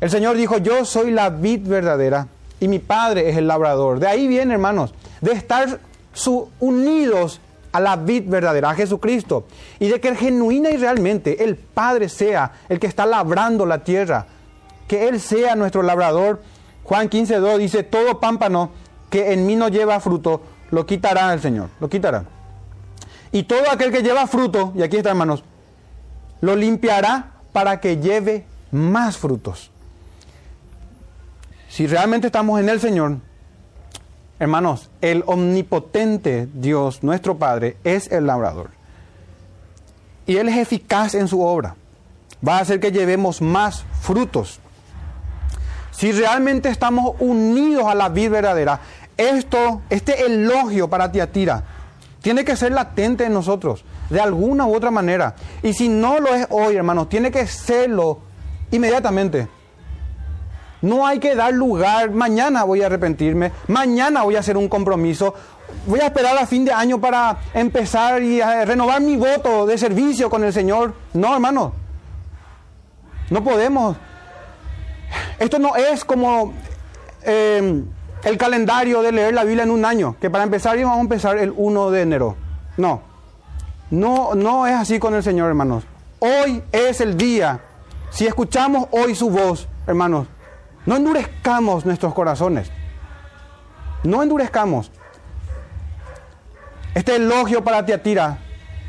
[0.00, 2.28] El Señor dijo, yo soy la vid verdadera
[2.60, 3.98] y mi Padre es el labrador.
[3.98, 5.80] De ahí viene, hermanos, de estar
[6.60, 7.40] unidos
[7.72, 9.46] a la vid verdadera, a Jesucristo.
[9.80, 14.26] Y de que genuina y realmente el Padre sea el que está labrando la tierra.
[14.86, 16.40] Que Él sea nuestro labrador
[16.84, 18.70] Juan 15.2 dice, todo pámpano
[19.10, 22.24] que en mí no lleva fruto, lo quitará el Señor, lo quitará.
[23.30, 25.44] Y todo aquel que lleva fruto, y aquí está hermanos,
[26.40, 29.70] lo limpiará para que lleve más frutos.
[31.68, 33.18] Si realmente estamos en el Señor,
[34.42, 38.70] hermanos, el omnipotente Dios, nuestro Padre, es el labrador.
[40.26, 41.76] Y Él es eficaz en su obra.
[42.46, 44.58] Va a hacer que llevemos más frutos.
[45.92, 48.80] Si realmente estamos unidos a la vida verdadera,
[49.16, 51.62] esto, este elogio para Tiatira,
[52.20, 55.36] tiene que ser latente en nosotros, de alguna u otra manera.
[55.62, 58.18] Y si no lo es hoy, hermanos, tiene que serlo
[58.72, 59.46] inmediatamente.
[60.82, 65.34] No hay que dar lugar, mañana voy a arrepentirme, mañana voy a hacer un compromiso,
[65.86, 70.28] voy a esperar a fin de año para empezar y renovar mi voto de servicio
[70.28, 70.94] con el Señor.
[71.14, 71.72] No, hermano,
[73.30, 73.96] no podemos
[75.38, 76.52] esto no es como
[77.22, 77.84] em,
[78.24, 81.38] el calendario de leer la Biblia en un año, que para empezar íbamos a empezar
[81.38, 82.36] el 1 de enero.
[82.76, 83.02] No,
[83.90, 85.84] no, no es así con el Señor, hermanos.
[86.20, 87.60] Hoy es el día.
[88.10, 90.28] Si escuchamos hoy su voz, hermanos,
[90.86, 92.70] no endurezcamos nuestros corazones.
[94.04, 94.90] No endurezcamos.
[96.94, 98.38] Este elogio para Tiatira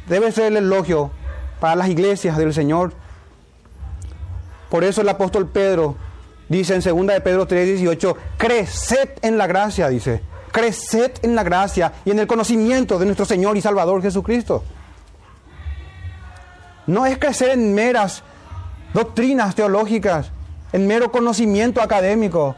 [0.08, 1.12] debe ser el elogio
[1.60, 2.93] para las iglesias del Señor.
[4.69, 5.95] Por eso el apóstol Pedro
[6.49, 10.21] Dice en 2 de Pedro 3:18, creced en la gracia, dice.
[10.51, 14.63] Creced en la gracia y en el conocimiento de nuestro Señor y Salvador Jesucristo.
[16.86, 18.21] No es crecer en meras
[18.93, 20.32] doctrinas teológicas,
[20.74, 22.56] en mero conocimiento académico.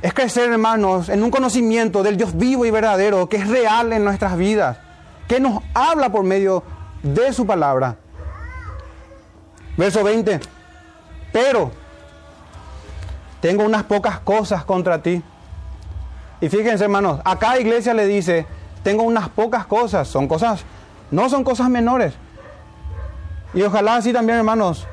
[0.00, 4.04] Es crecer, hermanos, en un conocimiento del Dios vivo y verdadero, que es real en
[4.04, 4.78] nuestras vidas,
[5.26, 6.62] que nos habla por medio
[7.02, 7.96] de su palabra.
[9.76, 10.38] Verso 20.
[11.32, 11.72] Pero
[13.40, 15.22] tengo unas pocas cosas contra ti.
[16.40, 18.46] Y fíjense, hermanos, a cada iglesia le dice,
[18.82, 20.64] tengo unas pocas cosas, son cosas,
[21.10, 22.14] no son cosas menores.
[23.54, 24.86] Y ojalá así también, hermanos,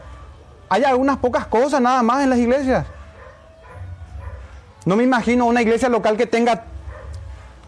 [0.69, 2.85] haya algunas pocas cosas nada más en las iglesias.
[4.85, 6.63] No me imagino una iglesia local que tenga,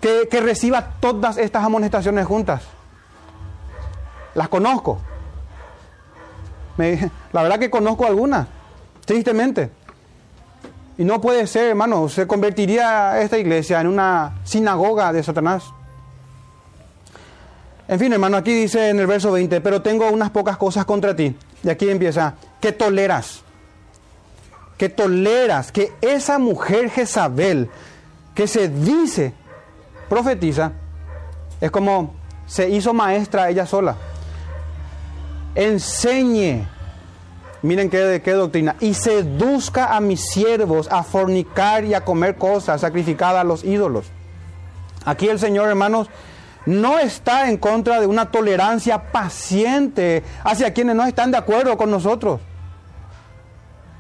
[0.02, 2.62] que, que reciba todas estas amonestaciones juntas.
[4.36, 5.00] Las conozco.
[6.78, 8.48] la verdad que conozco algunas,
[9.06, 9.72] tristemente.
[10.98, 15.64] Y no puede ser, hermano, se convertiría esta iglesia en una sinagoga de Satanás.
[17.88, 21.16] En fin, hermano, aquí dice en el verso 20, pero tengo unas pocas cosas contra
[21.16, 21.36] ti.
[21.64, 23.42] Y aquí empieza, que toleras,
[24.78, 27.70] que toleras que esa mujer Jezabel,
[28.36, 29.34] que se dice
[30.10, 30.74] profetiza,
[31.60, 32.16] es como
[32.46, 33.96] se hizo maestra ella sola.
[35.56, 36.68] Enseñe
[37.62, 38.76] Miren qué, qué doctrina.
[38.80, 44.06] Y seduzca a mis siervos a fornicar y a comer cosas sacrificadas a los ídolos.
[45.06, 46.08] Aquí el Señor, hermanos,
[46.68, 51.90] no está en contra de una tolerancia paciente hacia quienes no están de acuerdo con
[51.90, 52.42] nosotros.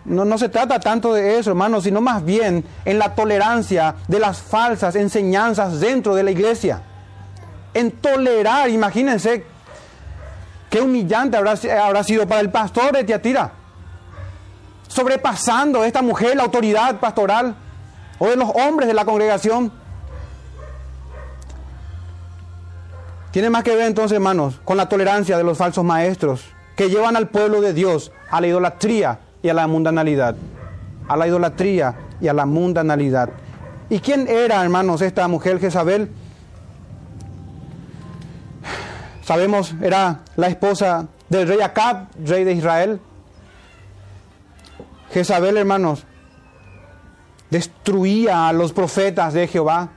[0.03, 4.41] No, se trata tanto de eso, hermanos, sino más bien en la tolerancia de las
[4.41, 6.81] falsas enseñanzas dentro de la iglesia.
[7.73, 9.45] En tolerar, imagínense
[10.69, 13.51] Qué humillante habrá, habrá sido para el pastor de Tiatira.
[14.89, 17.55] Sobrepasando esta mujer la autoridad pastoral
[18.19, 19.71] o de los hombres de la congregación.
[23.37, 26.41] Tiene más que ver entonces, hermanos, con la tolerancia de los falsos maestros
[26.75, 30.35] que llevan al pueblo de Dios a la idolatría y a la mundanalidad.
[31.07, 33.29] A la idolatría y a la mundanalidad.
[33.91, 36.09] ¿Y quién era, hermanos, esta mujer Jezabel?
[39.21, 42.99] Sabemos, era la esposa del rey Acab, rey de Israel.
[45.11, 46.05] Jezabel, hermanos,
[47.51, 49.89] destruía a los profetas de Jehová,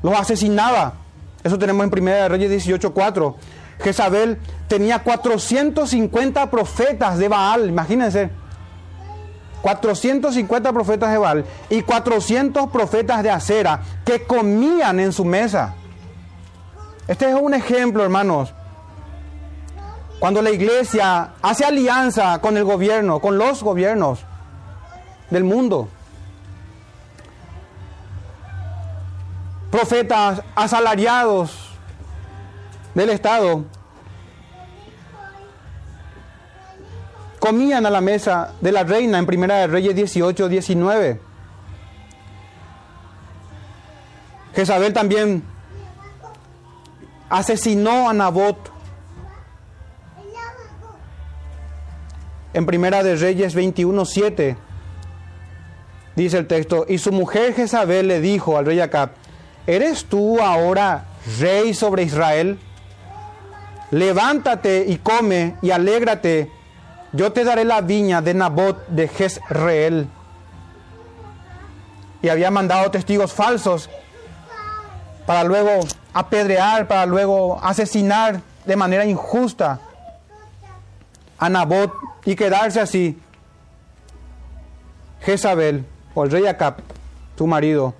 [0.00, 1.03] los asesinaba.
[1.44, 3.36] Eso tenemos en 1 Reyes 18:4.
[3.80, 8.30] Jezabel tenía 450 profetas de Baal, imagínense.
[9.60, 15.74] 450 profetas de Baal y 400 profetas de Acera que comían en su mesa.
[17.06, 18.54] Este es un ejemplo, hermanos,
[20.18, 24.20] cuando la iglesia hace alianza con el gobierno, con los gobiernos
[25.30, 25.88] del mundo.
[29.74, 31.50] Profetas asalariados
[32.94, 33.64] del Estado
[37.40, 41.20] comían a la mesa de la reina en Primera de Reyes 18, 19.
[44.54, 45.42] Jezabel también
[47.28, 48.70] asesinó a Nabot
[52.52, 54.56] En Primera de Reyes 21.7
[56.14, 59.23] dice el texto, y su mujer Jezabel le dijo al rey Acab,
[59.66, 61.06] ¿eres tú ahora
[61.38, 62.58] rey sobre Israel?
[63.90, 66.50] Levántate y come y alégrate,
[67.12, 70.08] yo te daré la viña de Nabot de Jezreel.
[72.22, 73.88] Y había mandado testigos falsos
[75.26, 79.80] para luego apedrear, para luego asesinar de manera injusta
[81.38, 81.92] a Nabot
[82.24, 83.20] y quedarse así.
[85.20, 86.76] Jezabel, o el rey Acab,
[87.36, 87.94] tu marido,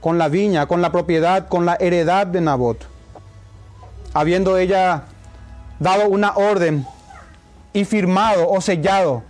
[0.00, 2.86] con la viña, con la propiedad, con la heredad de Nabot,
[4.14, 5.04] habiendo ella
[5.78, 6.86] dado una orden
[7.72, 9.22] y firmado o sellado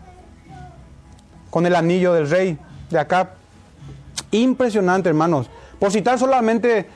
[1.51, 2.59] con el anillo del rey
[2.91, 3.31] de Acab.
[4.31, 5.49] Impresionante, hermanos.
[5.79, 6.87] Por citar solamente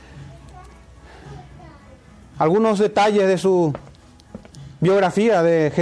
[2.38, 3.72] algunos detalles de su
[4.80, 5.72] biografía de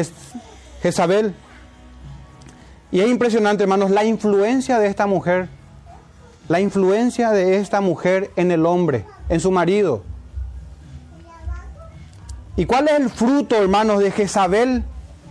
[0.83, 1.35] Jezabel.
[2.91, 5.49] Y es impresionante, hermanos, la influencia de esta mujer,
[6.49, 10.03] la influencia de esta mujer en el hombre, en su marido.
[12.57, 14.84] ¿Y cuál es el fruto, hermanos, de Jezabel?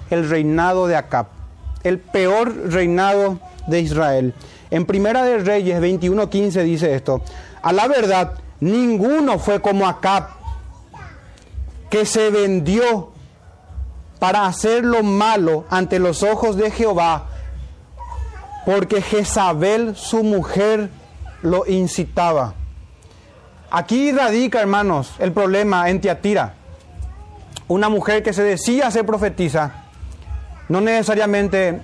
[0.09, 1.27] El reinado de Acab,
[1.83, 4.33] el peor reinado de Israel.
[4.69, 7.21] En Primera de Reyes 21:15 dice esto:
[7.61, 10.27] A la verdad, ninguno fue como Acab,
[11.89, 13.11] que se vendió
[14.19, 17.27] para hacer lo malo ante los ojos de Jehová,
[18.65, 20.89] porque Jezabel, su mujer,
[21.41, 22.53] lo incitaba.
[23.69, 26.55] Aquí radica, hermanos, el problema en Tiatira.
[27.67, 29.85] Una mujer que se decía ser profetisa,
[30.67, 31.81] no necesariamente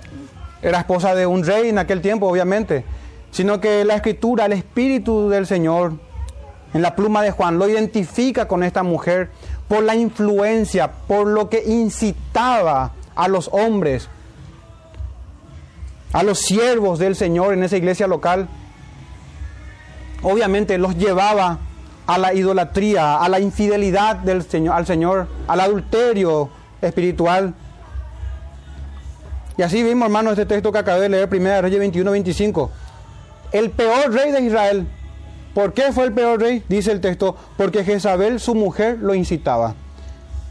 [0.60, 2.84] era esposa de un rey en aquel tiempo, obviamente,
[3.30, 5.94] sino que la escritura, el Espíritu del Señor,
[6.74, 9.30] en la pluma de Juan, lo identifica con esta mujer
[9.66, 14.08] por la influencia, por lo que incitaba a los hombres
[16.12, 18.48] a los siervos del Señor en esa iglesia local,
[20.22, 21.58] obviamente los llevaba
[22.06, 26.48] a la idolatría, a la infidelidad del Señor, al Señor, al adulterio
[26.80, 27.54] espiritual.
[29.56, 32.70] Y así vimos, hermanos, este texto que acabé de leer, 1 Reyes 21, 25.
[33.52, 34.86] El peor rey de Israel.
[35.54, 36.64] ¿Por qué fue el peor rey?
[36.68, 39.74] Dice el texto, porque Jezabel, su mujer, lo incitaba.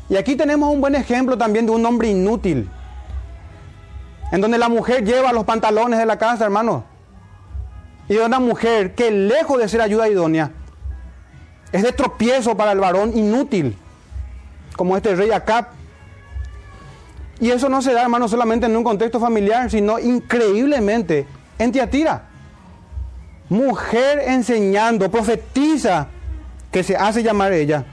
[0.09, 2.70] Y aquí tenemos un buen ejemplo también de un hombre inútil.
[4.32, 6.97] En donde la mujer lleva los pantalones de la casa, hermano.
[8.10, 10.51] Y de una mujer que lejos de ser ayuda idónea,
[11.72, 13.76] es de tropiezo para el varón inútil,
[14.76, 15.68] como este rey Acab.
[17.39, 21.28] Y eso no se da, hermano, solamente en un contexto familiar, sino increíblemente
[21.60, 22.24] en Tiatira.
[23.49, 26.08] Mujer enseñando, profetiza,
[26.72, 27.86] que se hace llamar ella,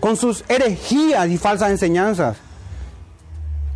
[0.00, 2.36] con sus herejías y falsas enseñanzas,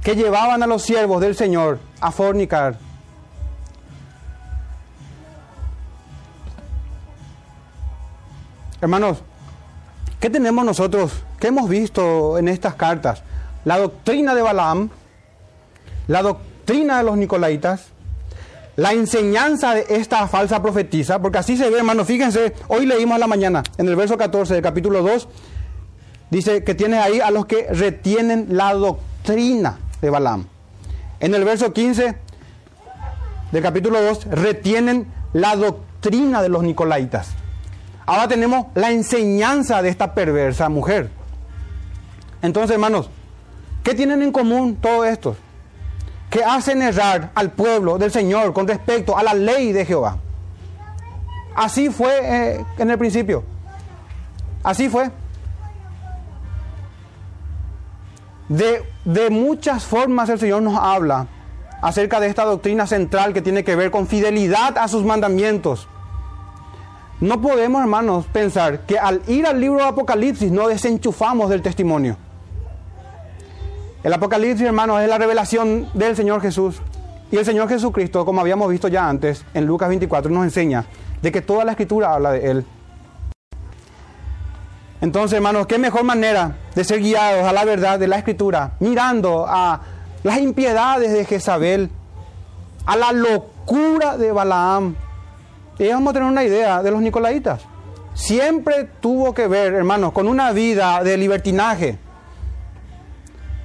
[0.03, 2.79] que llevaban a los siervos del Señor a fornicar.
[8.83, 9.23] Hermanos,
[10.21, 11.13] ¿qué tenemos nosotros?
[11.41, 13.23] ¿Qué hemos visto en estas cartas?
[13.65, 14.91] la doctrina de Balaam,
[16.09, 17.87] la doctrina de los Nicolaitas,
[18.77, 23.19] la enseñanza de esta falsa profetisa, porque así se ve, hermano, fíjense, hoy leímos a
[23.19, 25.29] la mañana, en el verso 14 del capítulo 2,
[26.31, 30.47] dice que tiene ahí a los que retienen la doctrina de Balaam.
[31.21, 32.17] En el verso 15
[33.53, 37.42] del capítulo 2, retienen la doctrina de los Nicolaitas.
[38.07, 41.11] Ahora tenemos la enseñanza de esta perversa mujer.
[42.43, 43.09] Entonces, hermanos,
[43.83, 45.37] ¿Qué tienen en común todos estos?
[46.31, 50.19] Que hacen errar al pueblo del Señor con respecto a la ley de Jehová.
[51.55, 53.45] Así fue eh, en el principio.
[54.63, 55.11] Así fue.
[58.49, 61.27] De, de muchas formas el Señor nos habla
[61.83, 65.89] acerca de esta doctrina central que tiene que ver con fidelidad a sus mandamientos.
[67.23, 72.17] No podemos, hermanos, pensar que al ir al libro de Apocalipsis no desenchufamos del testimonio.
[74.03, 76.83] El Apocalipsis, hermanos, es la revelación del Señor Jesús.
[77.31, 80.85] Y el Señor Jesucristo, como habíamos visto ya antes, en Lucas 24, nos enseña
[81.23, 82.67] de que toda la escritura habla de Él.
[85.01, 89.47] Entonces, hermanos, qué mejor manera de ser guiados a la verdad de la escritura, mirando
[89.49, 89.81] a
[90.25, 91.89] las impiedades de Jezabel,
[92.85, 94.97] a la locura de Balaam.
[95.83, 97.63] Y vamos a tener una idea de los nicolaitas.
[98.15, 101.99] Siempre tuvo que ver, hermanos, con una vida de libertinaje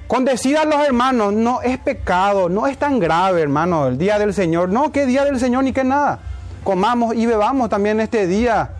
[0.08, 4.18] con decir a los hermanos, no es pecado, no es tan grave, hermano, el día
[4.18, 4.70] del Señor.
[4.70, 6.20] No, qué día del Señor ni qué nada.
[6.64, 8.70] Comamos y bebamos también este día.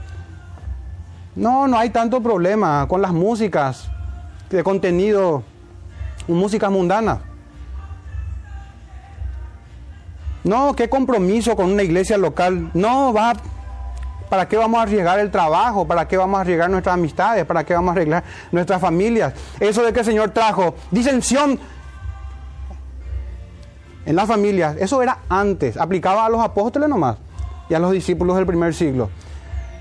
[1.37, 3.91] No, no hay tanto problema con las músicas
[4.49, 5.43] de contenido,
[6.27, 7.19] músicas mundanas.
[10.45, 12.71] No, qué compromiso con una iglesia local.
[12.75, 13.35] No, va
[14.29, 15.87] ¿Para qué vamos a arriesgar el trabajo?
[15.87, 17.45] ¿Para qué vamos a arriesgar nuestras amistades?
[17.47, 19.33] ¿Para qué vamos a arreglar nuestras familias?
[19.59, 21.59] Eso de que el Señor trajo disensión
[24.05, 27.19] en las familias, eso era antes, aplicaba a los apóstoles nomás
[27.69, 29.11] y a los discípulos del primer siglo.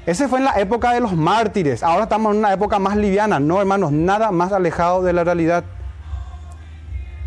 [0.05, 3.39] Ese fue en la época de los mártires, ahora estamos en una época más liviana,
[3.39, 5.63] no hermanos, nada más alejado de la realidad.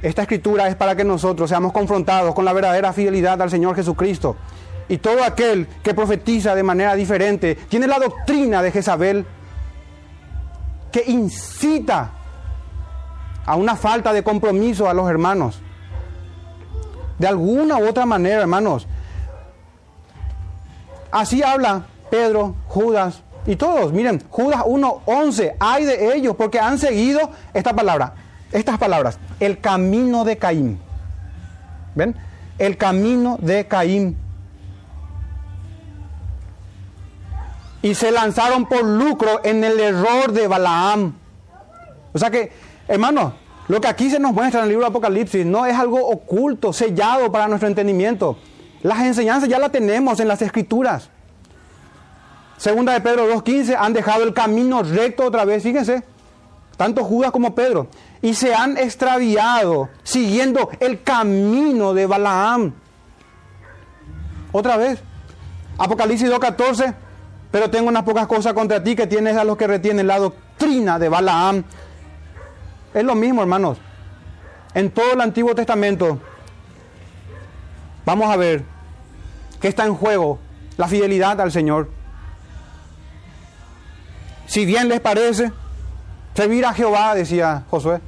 [0.03, 4.37] Esta escritura es para que nosotros seamos confrontados con la verdadera fidelidad al Señor Jesucristo
[4.89, 9.25] y todo aquel que profetiza de manera diferente tiene la doctrina de Jezabel
[10.91, 12.11] que incita
[13.47, 15.61] a una falta de compromiso a los hermanos.
[17.19, 18.87] De alguna u otra manera, hermanos.
[21.13, 23.93] Así habla Pedro, Judas y todos.
[23.93, 28.15] Miren, Judas 1.11, hay de ellos porque han seguido esta palabra,
[28.53, 30.79] estas palabras, el camino de Caín.
[31.95, 32.15] ¿Ven?
[32.59, 34.17] El camino de Caín.
[37.83, 41.15] y se lanzaron por lucro en el error de Balaam.
[42.13, 42.53] O sea que,
[42.89, 43.35] hermano,
[43.69, 46.73] lo que aquí se nos muestra en el libro de Apocalipsis no es algo oculto,
[46.73, 48.37] sellado para nuestro entendimiento.
[48.83, 51.09] Las enseñanzas ya las tenemos en las escrituras.
[52.57, 56.03] Segunda de Pedro 2.15 han dejado el camino recto otra vez, fíjense,
[56.77, 57.87] tanto Judas como Pedro,
[58.23, 62.75] y se han extraviado siguiendo el camino de Balaam.
[64.53, 65.03] Otra vez,
[65.79, 66.95] Apocalipsis 2.14
[67.51, 70.99] pero tengo unas pocas cosas contra ti que tienes a los que retienen la doctrina
[70.99, 71.65] de Balaam.
[72.95, 73.79] Es lo mismo, hermanos.
[74.75, 76.21] En todo el Antiguo Testamento,
[78.05, 78.63] vamos a ver
[79.61, 80.39] que está en juego
[80.77, 81.91] la fidelidad al Señor.
[84.47, 85.53] Si bien les parece,
[86.35, 88.01] servir a Jehová, decía Josué.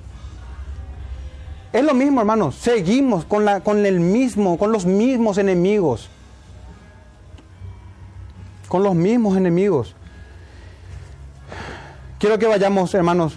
[1.73, 2.57] Es lo mismo, hermanos.
[2.57, 6.11] Seguimos con, la, con el mismo, con los mismos enemigos.
[8.69, 9.95] Con los mismos enemigos.
[12.19, 13.37] Quiero que vayamos, hermanos,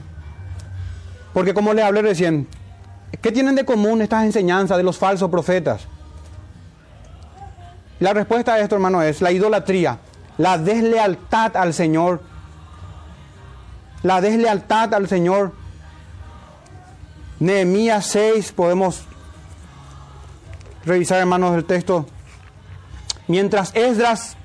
[1.33, 2.47] porque como les hablé recién,
[3.19, 5.87] ¿qué tienen de común estas enseñanzas de los falsos profetas?
[7.99, 9.97] La respuesta a esto, hermano, es la idolatría,
[10.37, 12.21] la deslealtad al Señor,
[14.03, 15.53] la deslealtad al Señor.
[17.39, 19.03] Nehemías 6, podemos
[20.85, 22.05] revisar, hermanos, el texto.
[23.27, 24.37] Mientras Esdras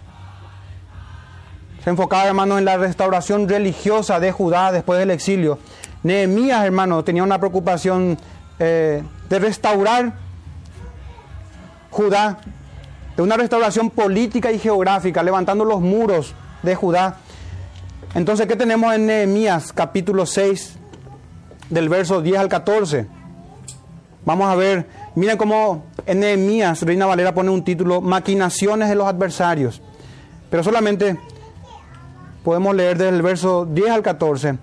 [1.85, 5.59] se enfocaba, hermanos, en la restauración religiosa de Judá después del exilio,
[6.03, 8.19] Nehemías, hermano, tenía una preocupación
[8.59, 10.15] eh, de restaurar
[11.91, 12.39] Judá
[13.17, 17.19] de una restauración política y geográfica, levantando los muros de Judá.
[18.15, 20.80] Entonces, ¿qué tenemos en Nehemías capítulo 6,
[21.71, 23.07] del verso 10 al 14?
[24.25, 29.07] Vamos a ver, miren cómo en Nehemías Reina Valera pone un título, Maquinaciones de los
[29.07, 29.81] adversarios.
[30.51, 31.19] Pero solamente
[32.45, 34.59] podemos leer desde el verso 10 al 14.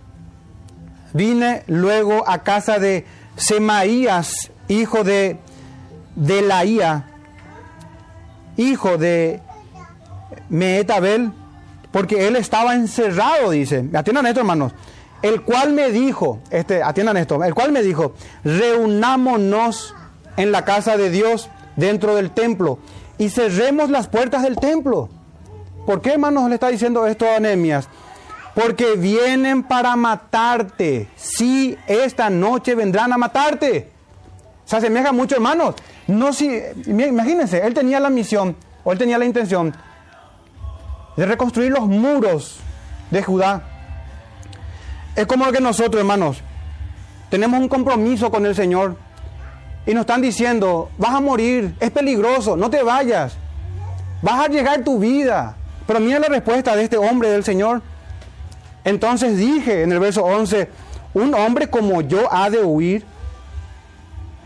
[1.13, 3.05] Vine luego a casa de
[3.35, 5.37] Semaías, hijo de
[6.15, 7.05] Delaía,
[8.57, 9.41] hijo de
[10.49, 11.31] Meetabel,
[11.91, 13.89] porque él estaba encerrado, dice.
[13.93, 14.73] Atiendan esto, hermanos.
[15.21, 18.13] El cual me dijo, este, atiendan esto, el cual me dijo,
[18.43, 19.95] reunámonos
[20.37, 22.79] en la casa de Dios dentro del templo
[23.17, 25.09] y cerremos las puertas del templo.
[25.85, 27.87] ¿Por qué, hermanos, le está diciendo esto a Nehemías?
[28.53, 31.07] Porque vienen para matarte.
[31.15, 33.91] Sí, esta noche vendrán a matarte.
[34.65, 35.75] Se asemeja mucho, hermanos.
[36.07, 39.73] No si, imagínense, él tenía la misión, o él tenía la intención
[41.15, 42.59] de reconstruir los muros
[43.11, 43.76] de Judá.
[45.17, 46.41] Es como que nosotros, hermanos,
[47.29, 48.95] tenemos un compromiso con el Señor
[49.85, 53.35] y nos están diciendo, vas a morir, es peligroso, no te vayas,
[54.21, 55.57] vas a llegar tu vida.
[55.85, 57.81] Pero mira la respuesta de este hombre del Señor.
[58.85, 60.69] Entonces dije en el verso 11,
[61.13, 63.03] un hombre como yo ha de huir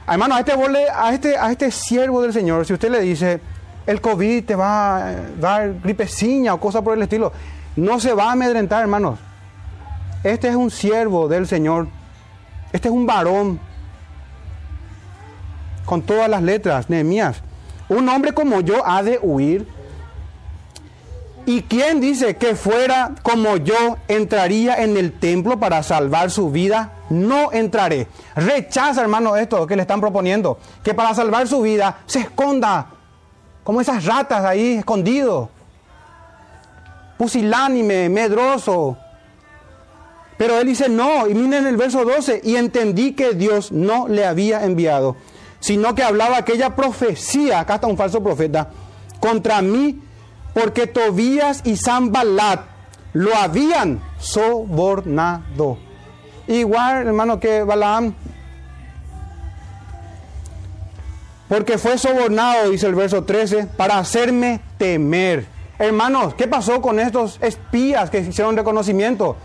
[0.07, 0.53] Hermano, a este,
[0.93, 3.39] a, este, a este siervo del Señor, si usted le dice,
[3.85, 7.31] el COVID te va a dar gripeciña o cosa por el estilo,
[7.75, 9.19] no se va a amedrentar, hermanos.
[10.23, 11.87] Este es un siervo del Señor.
[12.71, 13.59] Este es un varón.
[15.85, 17.41] Con todas las letras, Nehemías.
[17.89, 19.67] Un hombre como yo ha de huir.
[21.45, 26.91] ¿Y quién dice que fuera como yo entraría en el templo para salvar su vida?
[27.11, 28.07] no entraré.
[28.35, 30.57] Rechaza, hermano, esto que le están proponiendo.
[30.83, 32.87] Que para salvar su vida se esconda.
[33.63, 35.49] Como esas ratas ahí escondido.
[37.17, 38.97] Pusilánime, medroso.
[40.41, 41.27] Pero él dice no.
[41.27, 42.41] Y miren el verso 12.
[42.43, 45.15] Y entendí que Dios no le había enviado.
[45.59, 47.59] Sino que hablaba aquella profecía.
[47.59, 48.71] Acá está un falso profeta.
[49.19, 50.01] Contra mí.
[50.55, 52.61] Porque Tobías y Zambalat
[53.13, 55.77] lo habían sobornado.
[56.47, 58.15] Igual, hermano, que Balaam.
[61.47, 65.45] Porque fue sobornado, dice el verso 13, para hacerme temer.
[65.77, 69.37] Hermanos, ¿qué pasó con estos espías que hicieron reconocimiento?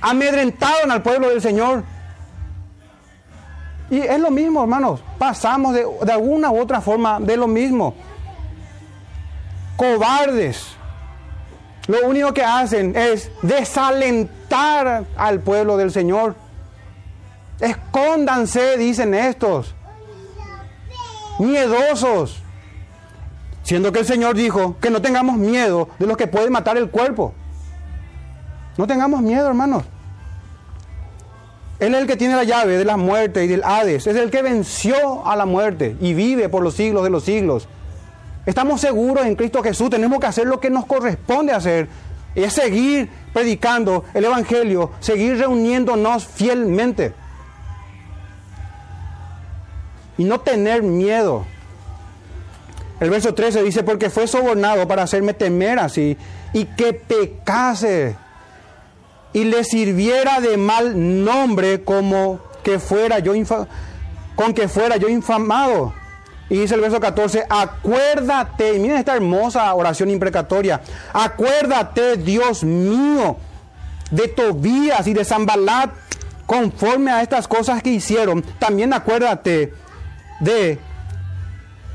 [0.00, 1.84] Amedrentaron al pueblo del Señor.
[3.90, 5.00] Y es lo mismo, hermanos.
[5.18, 7.94] Pasamos de, alguna u otra forma de lo mismo.
[9.76, 10.76] Cobardes.
[11.86, 16.34] Lo único que hacen es desalentar al pueblo del Señor.
[17.60, 19.74] Escóndanse, dicen estos.
[21.38, 22.42] Miedosos.
[23.62, 26.90] Siendo que el Señor dijo que no tengamos miedo de los que pueden matar el
[26.90, 27.34] cuerpo.
[28.76, 29.84] No tengamos miedo, hermanos.
[31.78, 34.06] Él es el que tiene la llave de la muerte y del Hades.
[34.06, 37.68] Es el que venció a la muerte y vive por los siglos de los siglos.
[38.46, 41.88] Estamos seguros en Cristo Jesús, tenemos que hacer lo que nos corresponde hacer.
[42.34, 47.12] Es seguir predicando el Evangelio, seguir reuniéndonos fielmente.
[50.16, 51.44] Y no tener miedo.
[53.00, 56.16] El verso 13 dice, porque fue sobornado para hacerme temer así
[56.54, 58.16] y que pecase
[59.36, 63.34] y le sirviera de mal nombre como que fuera yo
[64.34, 65.92] con que fuera yo infamado.
[66.48, 70.80] Y dice el verso 14, acuérdate, miren esta hermosa oración imprecatoria,
[71.12, 73.36] acuérdate, Dios mío,
[74.10, 75.90] de Tobías y de Zambalat,
[76.46, 78.40] conforme a estas cosas que hicieron.
[78.58, 79.74] También acuérdate
[80.40, 80.78] de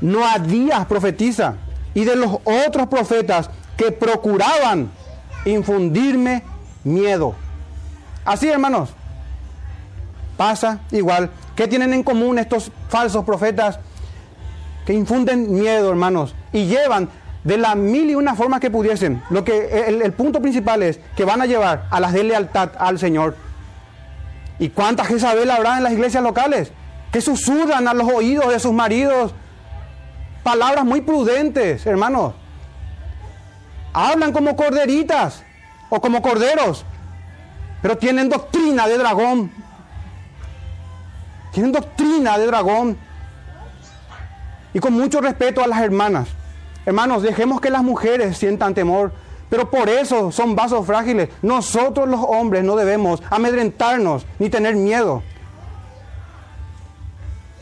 [0.00, 1.56] Noadías profetiza
[1.92, 4.92] y de los otros profetas que procuraban
[5.44, 6.51] infundirme
[6.84, 7.34] miedo.
[8.24, 8.90] Así, hermanos,
[10.36, 13.78] pasa igual ¿Qué tienen en común estos falsos profetas?
[14.86, 17.08] Que infunden miedo, hermanos, y llevan
[17.44, 19.22] de la mil y una formas que pudiesen.
[19.30, 22.98] Lo que el, punto principal es que van a llevar a las de lealtad al
[22.98, 23.36] Señor.
[24.58, 26.72] ¿Y cuánta Jezabel habrá en las iglesias locales?
[27.12, 29.34] Que susurran a los oídos de sus maridos
[30.42, 32.34] palabras muy prudentes, hermanos.
[33.92, 35.44] Hablan como corderitas
[35.94, 36.86] o como corderos,
[37.82, 39.52] pero tienen doctrina de dragón.
[41.52, 42.96] Tienen doctrina de dragón.
[44.72, 46.28] Y con mucho respeto a las hermanas.
[46.86, 49.12] Hermanos, dejemos que las mujeres sientan temor,
[49.50, 51.28] pero por eso son vasos frágiles.
[51.42, 55.22] Nosotros los hombres no debemos amedrentarnos ni tener miedo.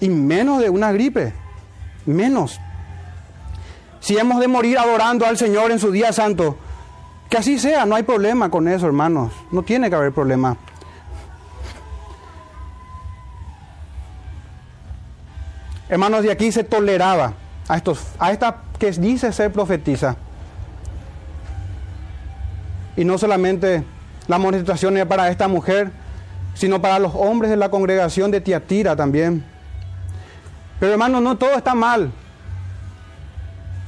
[0.00, 1.34] Y menos de una gripe.
[2.06, 2.60] Menos.
[3.98, 6.56] Si hemos de morir adorando al Señor en su día santo,
[7.30, 9.32] que así sea, no hay problema con eso, hermanos.
[9.52, 10.56] No tiene que haber problema.
[15.88, 17.34] Hermanos, de aquí se toleraba
[17.68, 20.16] a, estos, a esta que dice ser profetiza.
[22.96, 23.84] Y no solamente
[24.26, 25.92] la amonestación es para esta mujer,
[26.54, 29.44] sino para los hombres de la congregación de Tiatira también.
[30.80, 32.10] Pero hermanos, no todo está mal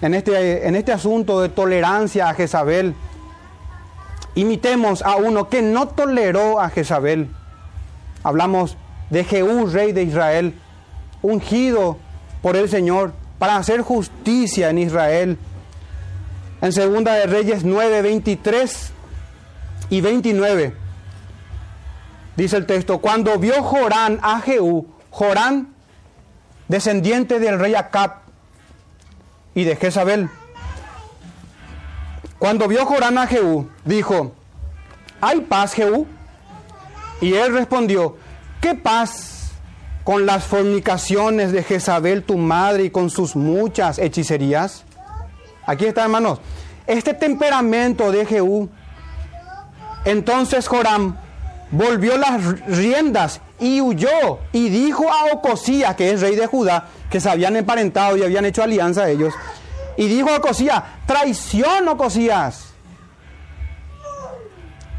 [0.00, 2.94] en este, en este asunto de tolerancia a Jezabel.
[4.34, 7.28] Imitemos a uno que no toleró a Jezabel.
[8.22, 8.76] Hablamos
[9.10, 10.54] de Jehú, rey de Israel,
[11.20, 11.98] ungido
[12.40, 15.38] por el Señor para hacer justicia en Israel.
[16.60, 18.92] En Segunda de Reyes 9, 23
[19.90, 20.82] y 29
[22.36, 25.74] dice el texto, cuando vio Jorán a Jehú, Jorán,
[26.68, 28.22] descendiente del rey Acab,
[29.54, 30.30] y de Jezabel.
[32.42, 34.32] Cuando vio Jorán a Jehú, dijo,
[35.20, 36.08] ¿hay paz, Jehú?
[37.20, 38.16] Y él respondió,
[38.60, 39.52] ¿qué paz
[40.02, 44.82] con las fornicaciones de Jezabel, tu madre, y con sus muchas hechicerías?
[45.66, 46.40] Aquí está, hermanos.
[46.88, 48.68] Este temperamento de Jehú.
[50.04, 51.16] Entonces Joram
[51.70, 57.20] volvió las riendas y huyó y dijo a Ocosías, que es rey de Judá, que
[57.20, 59.32] se habían emparentado y habían hecho alianza ellos,
[59.96, 62.72] y dijo a Ocosías, traición Ocosías.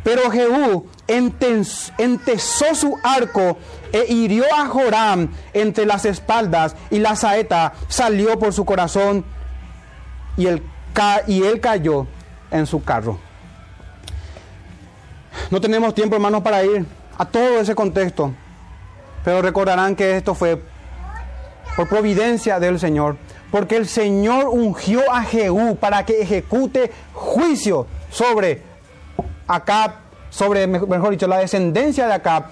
[0.04, 3.58] Pero Jehú entesó su arco
[3.91, 9.24] e hirió a Joram entre las espaldas y la saeta salió por su corazón
[10.36, 10.62] y él,
[11.28, 12.08] y él cayó
[12.52, 13.18] en su carro.
[15.50, 16.86] No tenemos tiempo, hermanos, para ir
[17.18, 18.34] a todo ese contexto,
[19.24, 20.62] pero recordarán que esto fue
[21.76, 23.18] por providencia del Señor,
[23.52, 28.62] porque el Señor ungió a Jehú para que ejecute juicio sobre
[29.48, 29.92] Acab,
[30.30, 32.46] sobre, mejor dicho, la descendencia de Acab,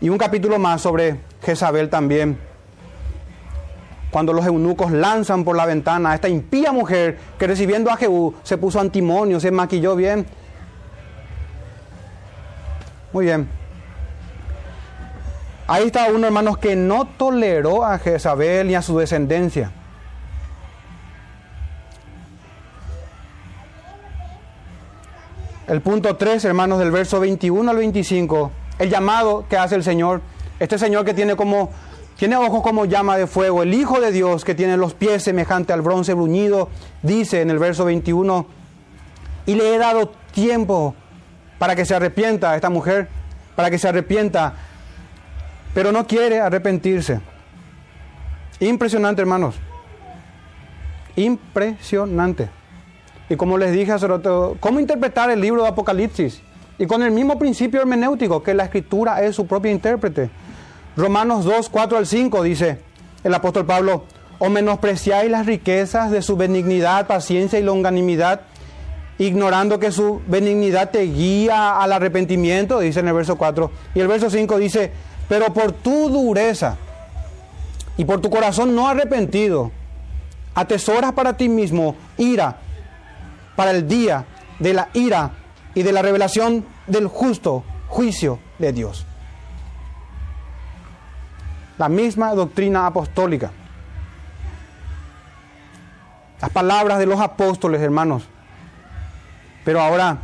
[0.00, 2.38] y un capítulo más sobre Jezabel también.
[4.10, 8.34] Cuando los eunucos lanzan por la ventana a esta impía mujer que recibiendo a Jehú
[8.42, 10.26] se puso antimonio, se maquilló bien.
[13.12, 13.48] Muy bien.
[15.68, 19.72] Ahí está uno, hermanos, que no toleró a Jezabel ni a su descendencia.
[25.66, 30.20] El punto 3, hermanos, del verso 21 al 25, el llamado que hace el Señor.
[30.60, 31.70] Este Señor que tiene como
[32.16, 35.74] tiene ojos como llama de fuego, el Hijo de Dios que tiene los pies semejante
[35.74, 36.70] al bronce bruñido,
[37.02, 38.46] dice en el verso 21,
[39.44, 40.94] y le he dado tiempo
[41.58, 43.08] para que se arrepienta esta mujer,
[43.54, 44.54] para que se arrepienta
[45.76, 47.20] pero no quiere arrepentirse.
[48.60, 49.56] Impresionante, hermanos.
[51.16, 52.48] Impresionante.
[53.28, 56.40] Y como les dije hace rato, ¿cómo interpretar el libro de Apocalipsis?
[56.78, 60.30] Y con el mismo principio hermenéutico, que la escritura es su propia intérprete.
[60.96, 62.80] Romanos 2, 4 al 5 dice
[63.22, 64.04] el apóstol Pablo,
[64.38, 68.40] o menospreciáis las riquezas de su benignidad, paciencia y longanimidad,
[69.18, 73.70] ignorando que su benignidad te guía al arrepentimiento, dice en el verso 4.
[73.94, 74.92] Y el verso 5 dice,
[75.28, 76.76] pero por tu dureza
[77.96, 79.72] y por tu corazón no arrepentido,
[80.54, 82.58] atesoras para ti mismo ira
[83.56, 84.26] para el día
[84.58, 85.32] de la ira
[85.74, 89.06] y de la revelación del justo juicio de Dios.
[91.78, 93.50] La misma doctrina apostólica.
[96.40, 98.24] Las palabras de los apóstoles, hermanos.
[99.64, 100.18] Pero ahora,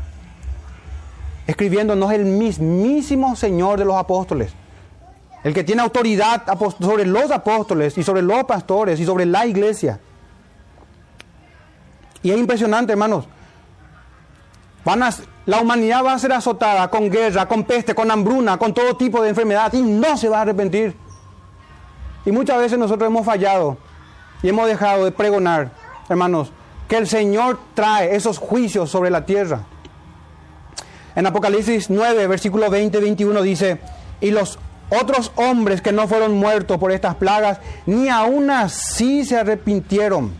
[1.46, 4.54] escribiéndonos el mismísimo Señor de los apóstoles
[5.44, 6.44] el que tiene autoridad
[6.80, 10.00] sobre los apóstoles y sobre los pastores y sobre la iglesia.
[12.22, 13.26] Y es impresionante, hermanos.
[14.84, 15.10] Van a,
[15.46, 19.22] la humanidad va a ser azotada con guerra, con peste, con hambruna, con todo tipo
[19.22, 20.94] de enfermedad y no se va a arrepentir.
[22.24, 23.76] Y muchas veces nosotros hemos fallado
[24.42, 25.72] y hemos dejado de pregonar,
[26.08, 26.52] hermanos,
[26.88, 29.62] que el Señor trae esos juicios sobre la tierra.
[31.14, 33.80] En Apocalipsis 9, versículo 20 21 dice,
[34.20, 34.58] y los
[35.00, 40.32] otros hombres que no fueron muertos por estas plagas, ni aún así se arrepintieron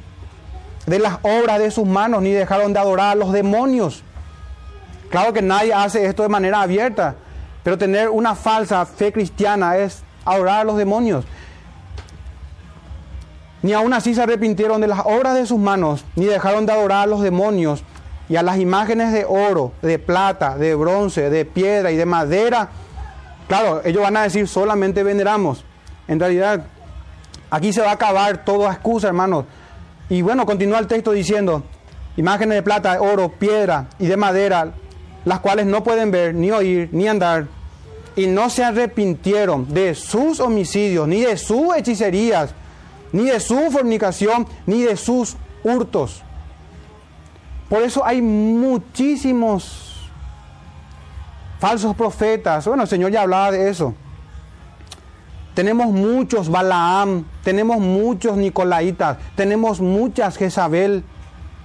[0.87, 4.03] de las obras de sus manos, ni dejaron de adorar a los demonios.
[5.11, 7.15] Claro que nadie hace esto de manera abierta,
[7.63, 11.25] pero tener una falsa fe cristiana es adorar a los demonios.
[13.63, 17.05] Ni aún así se arrepintieron de las obras de sus manos, ni dejaron de adorar
[17.05, 17.85] a los demonios
[18.29, 22.71] y a las imágenes de oro, de plata, de bronce, de piedra y de madera
[23.53, 25.63] Claro, ellos van a decir solamente veneramos.
[26.09, 26.65] En realidad,
[27.51, 29.45] aquí se va a acabar toda excusa, hermanos.
[30.09, 31.63] Y bueno, continúa el texto diciendo,
[32.17, 34.73] imágenes de plata, oro, piedra y de madera,
[35.27, 37.45] las cuales no pueden ver, ni oír, ni andar,
[38.17, 42.55] y no se arrepintieron de sus homicidios, ni de sus hechicerías,
[43.13, 46.23] ni de su fornicación, ni de sus hurtos.
[47.69, 49.92] Por eso hay muchísimos
[51.63, 52.67] falsos profetas.
[52.67, 53.95] Bueno, el Señor ya hablaba de eso.
[55.55, 61.05] Tenemos muchos Balaam, tenemos muchos Nicolaitas, tenemos muchas Jezabel,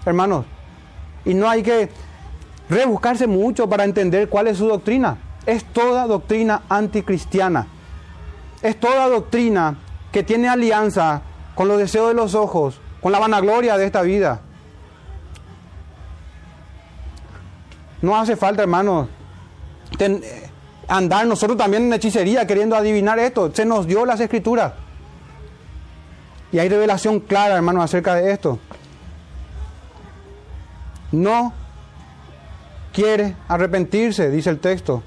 [0.06, 0.46] hermanos.
[1.26, 1.90] Y no hay que
[2.70, 5.18] rebuscarse mucho para entender cuál es su doctrina.
[5.48, 7.66] Es toda doctrina anticristiana.
[8.62, 9.80] Es toda doctrina
[10.12, 11.24] que tiene alianza
[11.56, 14.42] con los deseos de los ojos, con la vanagloria de esta vida.
[18.04, 19.08] No hace falta, hermanos,
[20.88, 23.52] andar nosotros también en hechicería queriendo adivinar esto.
[23.54, 24.74] Se nos dio las escrituras.
[26.52, 28.60] Y hay revelación clara, hermano, acerca de esto.
[31.12, 31.54] No
[32.94, 35.04] quiere arrepentirse, dice el texto.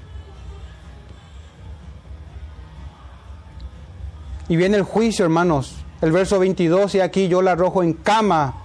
[4.47, 5.77] Y viene el juicio, hermanos.
[6.01, 8.55] El verso 22, y aquí yo la arrojo en cama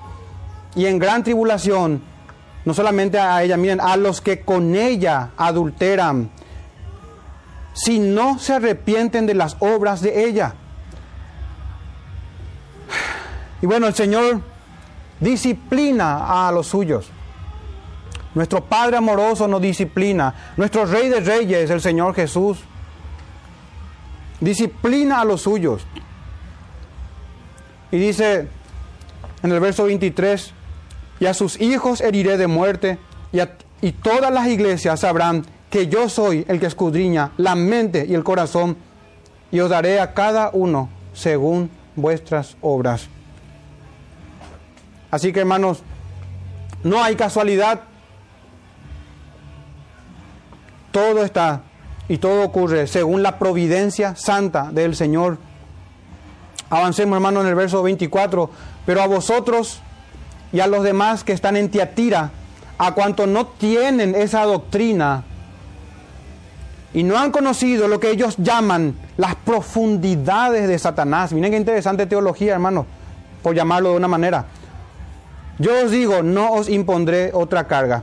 [0.75, 2.03] y en gran tribulación
[2.67, 6.31] no solamente a ella, miren, a los que con ella adulteran,
[7.73, 10.55] si no se arrepienten de las obras de ella.
[13.63, 14.43] Y bueno, el Señor
[15.19, 17.09] disciplina a los suyos.
[18.35, 20.53] Nuestro Padre amoroso nos disciplina.
[20.59, 22.59] Nuestro Rey de Reyes, el Señor Jesús,
[24.41, 25.87] disciplina a los suyos.
[27.91, 28.47] Y dice
[29.43, 30.53] en el verso 23,
[31.21, 32.99] y a sus hijos heriré de muerte,
[33.33, 33.41] y,
[33.87, 38.25] y todas las iglesias sabrán que yo soy el que escudriña la mente y el
[38.25, 38.77] corazón,
[39.51, 43.09] y os daré a cada uno según vuestras obras.
[45.11, 45.83] Así que hermanos,
[46.83, 47.81] no hay casualidad.
[50.93, 51.63] Todo está
[52.09, 55.39] y todo ocurre según la providencia santa del Señor.
[56.71, 58.51] Avancemos hermanos en el verso 24.
[58.85, 59.81] Pero a vosotros
[60.57, 62.31] y a los demás que están en Tiatira,
[62.79, 65.23] a cuanto no tienen esa doctrina
[66.95, 71.35] y no han conocido lo que ellos llaman las profundidades de Satanás.
[71.35, 72.87] Miren qué interesante teología, hermano,
[73.43, 74.47] por llamarlo de una manera.
[75.59, 78.03] Yo os digo, no os impondré otra carga.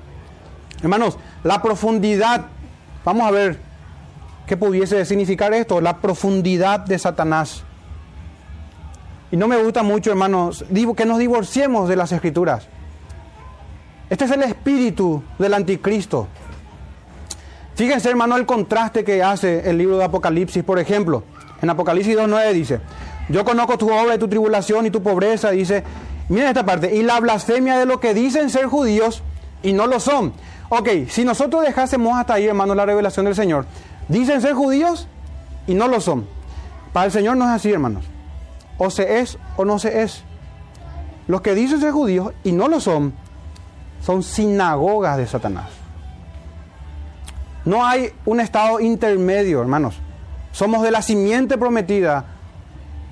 [0.83, 2.45] Hermanos, la profundidad,
[3.03, 3.57] vamos a ver
[4.45, 7.63] qué pudiese significar esto, la profundidad de Satanás.
[9.33, 10.63] Y no me gusta mucho, hermanos,
[10.95, 12.67] que nos divorciemos de las escrituras.
[14.07, 16.27] Este es el espíritu del anticristo.
[17.73, 21.23] Fíjense, hermano, el contraste que hace el libro de Apocalipsis, por ejemplo.
[21.63, 22.79] En Apocalipsis 2.9 dice,
[23.27, 25.83] yo conozco tu obra y tu tribulación y tu pobreza, dice,
[26.29, 29.23] miren esta parte, y la blasfemia de lo que dicen ser judíos
[29.63, 30.33] y no lo son.
[30.69, 33.65] Ok, si nosotros dejásemos hasta ahí, hermano, la revelación del Señor,
[34.09, 35.07] dicen ser judíos
[35.65, 36.27] y no lo son.
[36.91, 38.12] Para el Señor no es así, hermanos
[38.77, 40.23] o se es o no se es.
[41.27, 43.13] Los que dicen ser judíos y no lo son,
[44.01, 45.69] son sinagogas de Satanás.
[47.65, 49.95] No hay un estado intermedio, hermanos.
[50.51, 52.25] Somos de la simiente prometida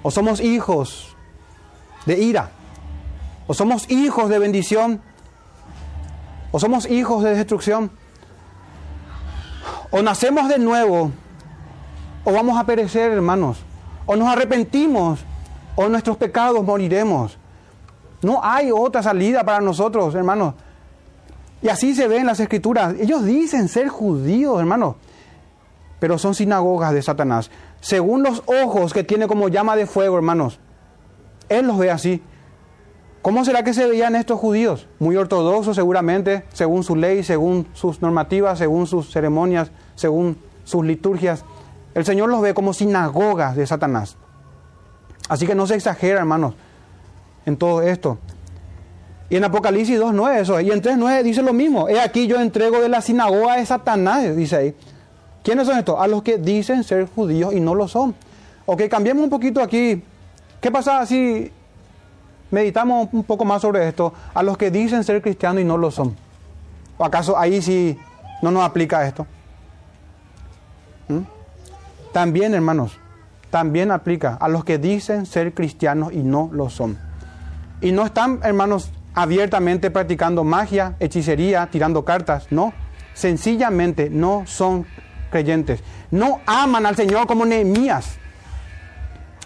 [0.04, 1.16] o somos hijos
[2.06, 2.52] de ira
[3.48, 5.02] o somos hijos de bendición
[6.52, 7.92] o somos hijos de destrucción.
[9.90, 11.12] O nacemos de nuevo
[12.24, 13.58] o vamos a perecer, hermanos.
[14.06, 15.22] O nos arrepentimos
[15.76, 17.38] o nuestros pecados moriremos.
[18.22, 20.54] No hay otra salida para nosotros, hermanos.
[21.62, 22.96] Y así se ve en las escrituras.
[23.00, 24.96] Ellos dicen ser judíos, hermanos,
[26.00, 27.52] pero son sinagogas de Satanás.
[27.80, 30.60] Según los ojos que tiene como llama de fuego, hermanos.
[31.50, 32.22] Él los ve así.
[33.22, 34.88] ¿Cómo será que se veían estos judíos?
[34.98, 41.46] Muy ortodoxos seguramente, según su ley, según sus normativas, según sus ceremonias, según sus liturgias.
[41.94, 44.18] El Señor los ve como sinagogas de Satanás.
[45.32, 46.56] Así que no se exagera, hermanos,
[47.46, 48.18] en todo esto.
[49.30, 50.60] Y en Apocalipsis 2.9 eso.
[50.60, 51.88] Y en 3.9 dice lo mismo.
[51.88, 54.76] He aquí yo entrego de la sinagoga de Satanás, dice ahí.
[55.42, 55.98] ¿Quiénes son estos?
[56.02, 58.14] A los que dicen ser judíos y no lo son.
[58.66, 60.04] Ok, cambiemos un poquito aquí.
[60.60, 61.50] ¿Qué pasa si
[62.50, 64.14] meditamos un poco más sobre esto?
[64.34, 66.14] A los que dicen ser cristianos y no lo son.
[66.98, 67.98] ¿O acaso ahí sí
[68.42, 69.26] no nos aplica esto?
[71.08, 71.20] ¿Mm?
[72.12, 72.98] También, hermanos,
[73.52, 76.98] también aplica a los que dicen ser cristianos y no lo son.
[77.82, 82.74] Y no están, hermanos, abiertamente practicando magia, hechicería, tirando cartas, no.
[83.14, 84.88] Sencillamente no son
[85.30, 85.84] creyentes.
[86.12, 88.18] No aman al Señor como Nehemías,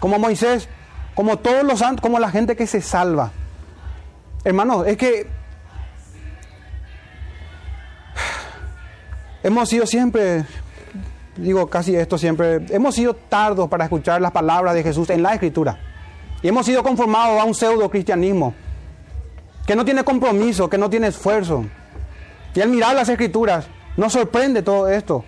[0.00, 0.68] como Moisés,
[1.14, 3.32] como todos los santos, como la gente que se salva.
[4.44, 5.26] Hermanos, es que
[9.42, 10.44] hemos sido siempre,
[11.36, 15.34] digo casi esto siempre, hemos sido tardos para escuchar las palabras de Jesús en la
[15.34, 15.78] Escritura.
[16.42, 18.54] Y hemos sido conformados a un pseudo cristianismo
[19.66, 21.64] que no tiene compromiso, que no tiene esfuerzo.
[22.54, 23.66] Y al mirar las Escrituras,
[23.96, 25.24] nos sorprende todo esto.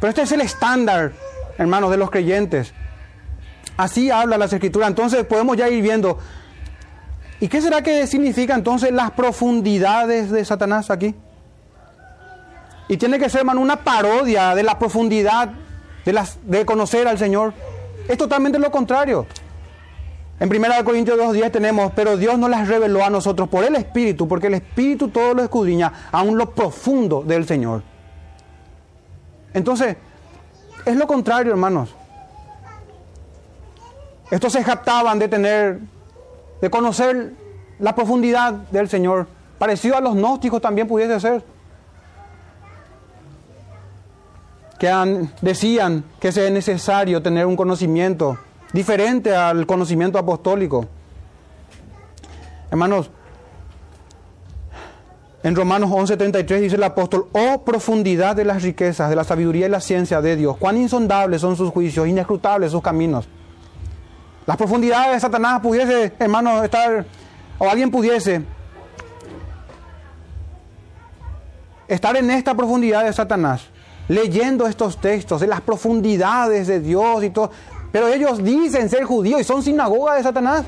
[0.00, 1.12] Pero este es el estándar,
[1.56, 2.74] hermanos, de los creyentes.
[3.76, 4.88] Así habla las escrituras.
[4.88, 6.18] Entonces podemos ya ir viendo.
[7.40, 11.14] ¿Y qué será que significa entonces las profundidades de Satanás aquí?
[12.88, 15.50] Y tiene que ser, hermano, una parodia de la profundidad
[16.04, 17.54] de, las, de conocer al Señor.
[18.08, 19.26] Es totalmente lo contrario.
[20.40, 24.26] En 1 Corintios 2.10 tenemos, pero Dios no las reveló a nosotros por el Espíritu,
[24.26, 27.82] porque el Espíritu todo lo escudriña, aún lo profundo del Señor.
[29.54, 29.96] Entonces,
[30.84, 31.94] es lo contrario, hermanos.
[34.30, 35.78] Estos se jactaban de tener,
[36.60, 37.32] de conocer
[37.78, 39.28] la profundidad del Señor.
[39.58, 41.53] Parecido a los gnósticos también pudiese ser.
[45.40, 48.38] Decían que es necesario tener un conocimiento
[48.72, 50.86] diferente al conocimiento apostólico.
[52.70, 53.10] Hermanos,
[55.44, 59.70] en Romanos 11:33 dice el apóstol, oh profundidad de las riquezas, de la sabiduría y
[59.70, 63.28] la ciencia de Dios, cuán insondables son sus juicios, inescrutables sus caminos.
[64.46, 67.06] Las profundidades de Satanás pudiese, hermanos, estar,
[67.58, 68.42] o alguien pudiese
[71.88, 73.68] estar en esta profundidad de Satanás,
[74.08, 77.50] leyendo estos textos, de las profundidades de Dios y todo,
[77.92, 80.64] pero ellos dicen ser judíos y son sinagoga de Satanás.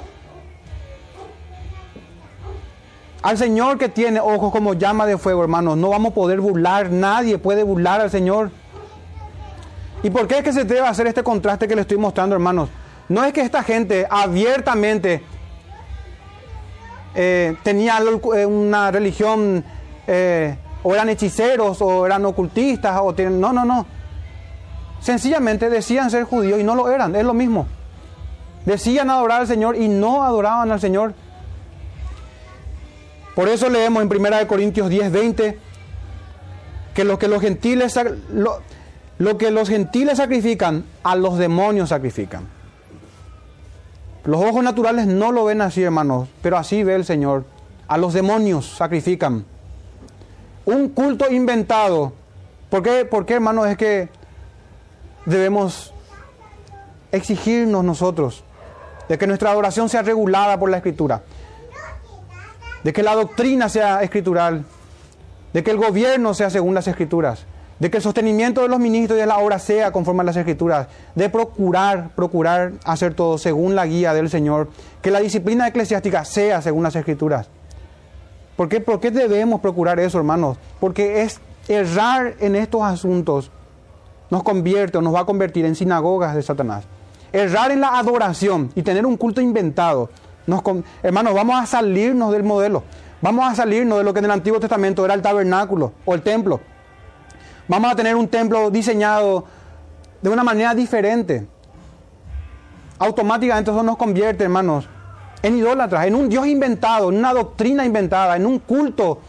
[3.23, 6.91] Al Señor que tiene ojos como llama de fuego, hermanos, no vamos a poder burlar,
[6.91, 8.51] nadie puede burlar al Señor.
[10.03, 12.69] ¿Y por qué es que se debe hacer este contraste que le estoy mostrando, hermanos?
[13.09, 15.23] No es que esta gente abiertamente
[17.15, 19.65] eh, tenía eh, una religión,
[20.07, 20.57] eh,
[20.89, 23.87] o eran hechiceros, o eran ocultistas, o no, no, no.
[25.01, 27.67] Sencillamente decían ser judíos y no lo eran, es lo mismo.
[28.65, 31.15] Decían adorar al Señor y no adoraban al Señor.
[33.35, 35.59] Por eso leemos en 1 Corintios 10, 20,
[36.95, 37.99] que que los gentiles,
[38.33, 42.47] lo, que los gentiles sacrifican, a los demonios sacrifican.
[44.23, 47.45] Los ojos naturales no lo ven así, hermanos, pero así ve el Señor.
[47.89, 49.47] A los demonios sacrifican.
[50.67, 52.13] Un culto inventado.
[52.69, 53.67] ¿Por qué, ¿Por qué hermanos?
[53.69, 54.09] Es que
[55.25, 55.95] debemos
[57.11, 58.45] exigirnos nosotros
[59.09, 61.23] de que nuestra adoración sea regulada por la Escritura
[62.87, 64.65] de que la doctrina sea escritural,
[65.53, 67.45] de que el gobierno sea según las escrituras,
[67.81, 70.37] de que el sostenimiento de los ministros y de la obra sea conforme a las
[70.37, 70.87] escrituras,
[71.17, 74.69] de procurar, procurar hacer todo según la guía del Señor,
[75.03, 77.49] que la disciplina eclesiástica sea según las escrituras.
[78.57, 80.57] ¿Por qué, ¿Por qué debemos procurar eso, hermanos?
[80.81, 83.51] Porque es errar en estos asuntos
[84.31, 86.85] nos convierte o nos va a convertir en sinagogas de Satanás.
[87.33, 90.11] Errar en la adoración y tener un culto inventado
[91.03, 92.83] hermanos, vamos a salirnos del modelo.
[93.21, 96.23] Vamos a salirnos de lo que en el Antiguo Testamento era el tabernáculo o el
[96.23, 96.61] templo.
[97.69, 99.45] Vamos a tener un templo diseñado
[100.23, 101.47] de una manera diferente.
[102.99, 104.89] Automáticamente eso nos convierte, hermanos,
[105.43, 109.21] en idólatras, en un Dios inventado, en una doctrina inventada, en un culto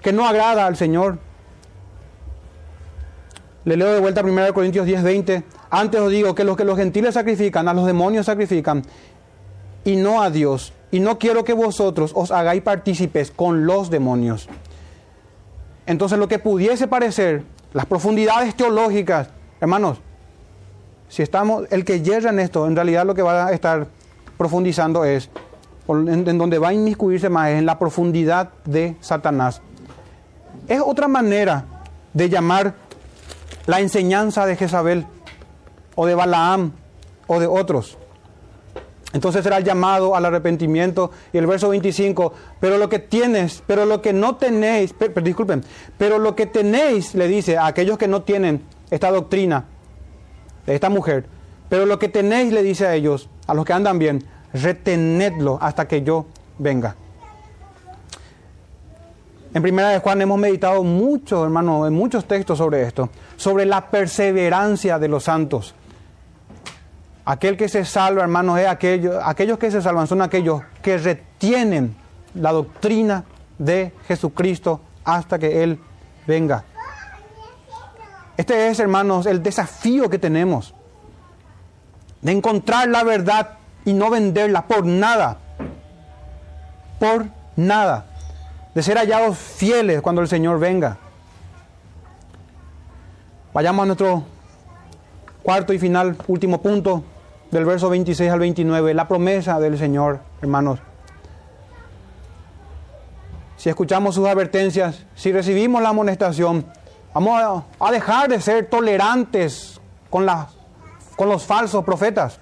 [0.00, 1.18] que no agrada al Señor.
[3.64, 5.44] Le leo de vuelta 1 Corintios 10, 20.
[5.70, 8.82] Antes os digo que los que los gentiles sacrifican, a los demonios sacrifican,
[9.84, 10.72] y no a Dios.
[10.90, 14.48] Y no quiero que vosotros os hagáis partícipes con los demonios.
[15.86, 17.42] Entonces lo que pudiese parecer,
[17.72, 19.28] las profundidades teológicas,
[19.60, 19.98] hermanos,
[21.08, 23.86] si estamos, el que yerra en esto, en realidad lo que va a estar
[24.36, 25.30] profundizando es,
[25.88, 29.60] en, donde va a inmiscuirse más, es en la profundidad de Satanás.
[30.68, 31.64] Es otra manera
[32.12, 32.74] de llamar
[33.66, 35.06] la enseñanza de Jezabel
[35.94, 36.72] o de Balaam
[37.26, 37.98] o de otros.
[39.14, 41.12] Entonces será el llamado al arrepentimiento.
[41.32, 45.64] Y el verso 25, pero lo que tienes, pero lo que no tenéis, disculpen,
[45.96, 49.66] pero lo que tenéis, le dice a aquellos que no tienen esta doctrina
[50.66, 51.26] de esta mujer,
[51.74, 54.22] pero lo que tenéis, le dice a ellos, a los que andan bien,
[54.52, 56.94] retenedlo hasta que yo venga.
[59.52, 63.90] En primera de Juan hemos meditado mucho, hermano, en muchos textos sobre esto, sobre la
[63.90, 65.74] perseverancia de los santos.
[67.24, 71.96] Aquel que se salva, hermanos, es aquellos, aquellos que se salvan son aquellos que retienen
[72.36, 73.24] la doctrina
[73.58, 75.80] de Jesucristo hasta que Él
[76.24, 76.62] venga.
[78.36, 80.72] Este es, hermanos, el desafío que tenemos
[82.24, 83.50] de encontrar la verdad
[83.84, 85.36] y no venderla por nada.
[86.98, 88.06] Por nada.
[88.74, 90.96] De ser hallados fieles cuando el Señor venga.
[93.52, 94.24] Vayamos a nuestro
[95.42, 97.04] cuarto y final, último punto,
[97.50, 100.80] del verso 26 al 29, la promesa del Señor, hermanos.
[103.56, 106.66] Si escuchamos sus advertencias, si recibimos la amonestación,
[107.12, 109.78] vamos a, dejar de ser tolerantes
[110.10, 110.26] con,
[111.16, 112.38] con los falsos profetas.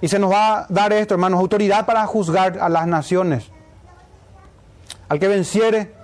[0.00, 3.50] Y se nos va a dar esto, hermanos, autoridad para juzgar a las naciones.
[5.08, 5.94] Al que venciere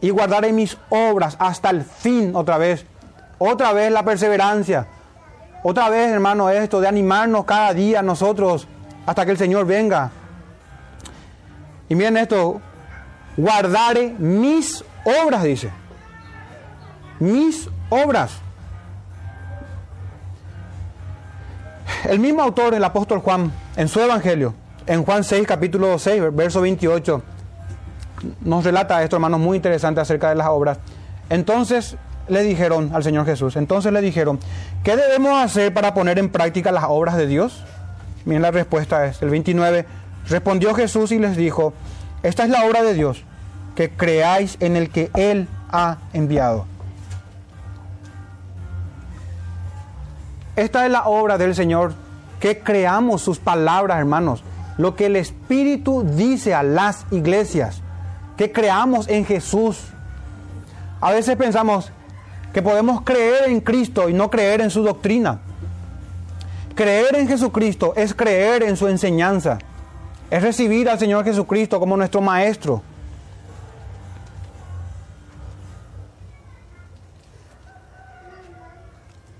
[0.00, 2.84] y guardaré mis obras hasta el fin otra vez.
[3.38, 4.86] Otra vez la perseverancia.
[5.62, 8.66] Otra vez, hermano, esto de animarnos cada día nosotros
[9.06, 10.10] hasta que el Señor venga.
[11.88, 12.60] Y miren esto,
[13.36, 15.70] guardaré mis obras, dice.
[17.18, 18.43] Mis obras.
[22.04, 24.54] El mismo autor, el apóstol Juan, en su evangelio,
[24.86, 27.22] en Juan 6, capítulo 6, verso 28,
[28.42, 30.78] nos relata esto, hermanos, muy interesante acerca de las obras.
[31.30, 31.96] Entonces
[32.28, 34.38] le dijeron al Señor Jesús, entonces le dijeron,
[34.82, 37.64] ¿qué debemos hacer para poner en práctica las obras de Dios?
[38.26, 39.86] Miren la respuesta es, el 29,
[40.28, 41.72] respondió Jesús y les dijo,
[42.22, 43.24] esta es la obra de Dios,
[43.74, 46.66] que creáis en el que Él ha enviado.
[50.56, 51.94] Esta es la obra del Señor,
[52.38, 54.44] que creamos sus palabras, hermanos,
[54.78, 57.82] lo que el Espíritu dice a las iglesias,
[58.36, 59.78] que creamos en Jesús.
[61.00, 61.90] A veces pensamos,
[62.52, 65.40] que podemos creer en Cristo y no creer en su doctrina.
[66.76, 69.58] Creer en Jesucristo es creer en su enseñanza,
[70.30, 72.82] es recibir al Señor Jesucristo como nuestro Maestro.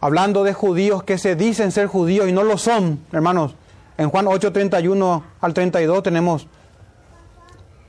[0.05, 3.55] Hablando de judíos que se dicen ser judíos y no lo son, hermanos,
[3.97, 6.47] en Juan 8, 31 al 32 tenemos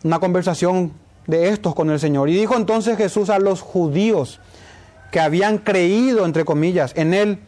[0.01, 0.93] una conversación
[1.28, 2.30] de estos con el Señor.
[2.30, 4.39] Y dijo entonces Jesús a los judíos,
[5.11, 7.39] que habían creído, entre comillas, en Él,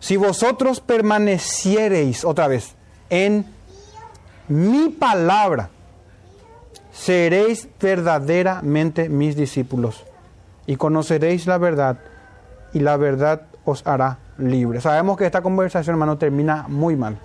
[0.00, 2.76] si vosotros permaneciereis otra vez
[3.10, 3.44] en
[4.48, 5.68] mi palabra,
[6.94, 10.02] seréis verdaderamente mis discípulos
[10.66, 11.98] y conoceréis la verdad
[12.72, 14.80] y la verdad os hará libre.
[14.80, 17.18] Sabemos que esta conversación, hermano, termina muy mal.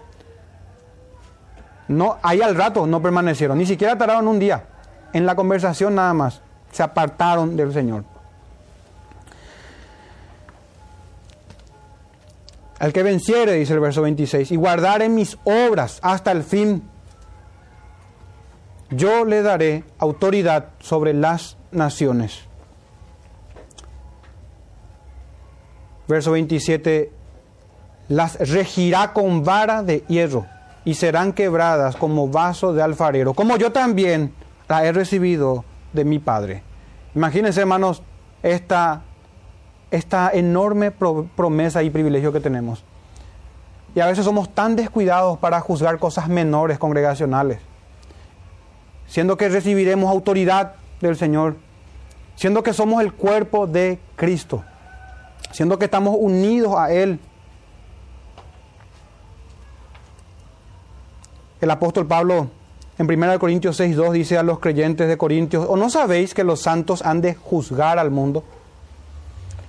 [1.88, 4.64] No, ahí al rato no permanecieron, ni siquiera tardaron un día.
[5.12, 8.04] En la conversación nada más se apartaron del Señor.
[12.78, 16.84] Al que venciere, dice el verso 26, y guardare mis obras hasta el fin,
[18.90, 22.49] yo le daré autoridad sobre las naciones.
[26.10, 27.10] Verso 27,
[28.10, 30.46] las regirá con vara de hierro
[30.84, 34.34] y serán quebradas como vaso de alfarero, como yo también
[34.68, 36.64] la he recibido de mi Padre.
[37.16, 38.04] Imagínense, hermanos,
[38.44, 39.04] esta
[39.92, 42.84] esta enorme promesa y privilegio que tenemos.
[43.96, 47.60] Y a veces somos tan descuidados para juzgar cosas menores congregacionales,
[49.08, 51.56] siendo que recibiremos autoridad del Señor,
[52.36, 54.64] siendo que somos el cuerpo de Cristo,
[55.52, 57.20] siendo que estamos unidos a Él.
[61.62, 62.48] El apóstol Pablo
[62.98, 66.62] en 1 Corintios 6.2 dice a los creyentes de Corintios, ¿o no sabéis que los
[66.62, 68.44] santos han de juzgar al mundo?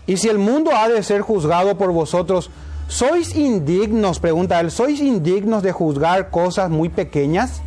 [0.07, 2.51] Y si el mundo ha de ser juzgado por vosotros,
[2.89, 4.19] ¿sois indignos?
[4.19, 7.63] Pregunta él, ¿sois indignos de juzgar cosas muy pequeñas?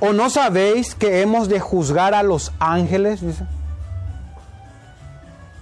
[0.00, 3.20] ¿O no sabéis que hemos de juzgar a los ángeles?
[3.20, 3.44] Dice.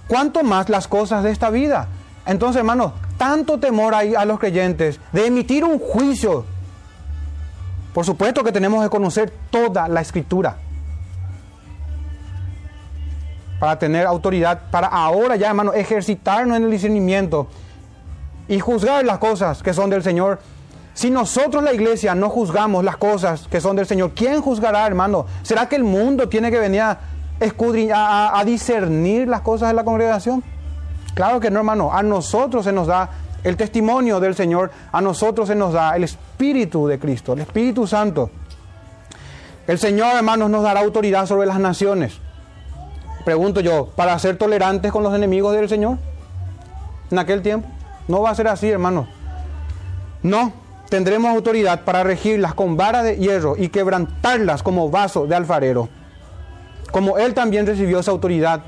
[0.07, 1.87] ¿Cuánto más las cosas de esta vida?
[2.25, 6.45] Entonces, hermano, tanto temor hay a los creyentes de emitir un juicio.
[7.93, 10.57] Por supuesto que tenemos que conocer toda la escritura
[13.59, 17.47] para tener autoridad, para ahora ya, hermano, ejercitarnos en el discernimiento
[18.47, 20.39] y juzgar las cosas que son del Señor.
[20.93, 25.25] Si nosotros la iglesia no juzgamos las cosas que son del Señor, ¿quién juzgará, hermano?
[25.41, 26.99] ¿Será que el mundo tiene que venir a,
[27.93, 30.43] a, a discernir las cosas de la congregación?
[31.13, 31.93] Claro que no, hermano.
[31.93, 33.09] A nosotros se nos da
[33.43, 37.85] el testimonio del Señor, a nosotros se nos da el Espíritu de Cristo, el Espíritu
[37.85, 38.31] Santo.
[39.67, 42.19] El Señor, hermanos, nos dará autoridad sobre las naciones.
[43.23, 45.97] Pregunto yo, ¿para ser tolerantes con los enemigos del Señor?
[47.09, 47.67] En aquel tiempo.
[48.07, 49.07] No va a ser así, hermanos.
[50.21, 50.53] No,
[50.89, 55.89] tendremos autoridad para regirlas con vara de hierro y quebrantarlas como vaso de alfarero.
[56.91, 58.61] Como Él también recibió esa autoridad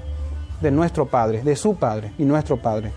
[0.61, 2.91] de nuestro Padre, de su Padre y nuestro Padre.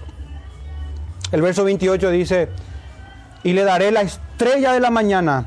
[1.32, 2.48] El verso 28 dice,
[3.42, 5.46] y le daré la estrella de la mañana.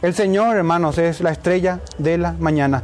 [0.00, 2.82] El Señor, hermanos, es la estrella de la mañana.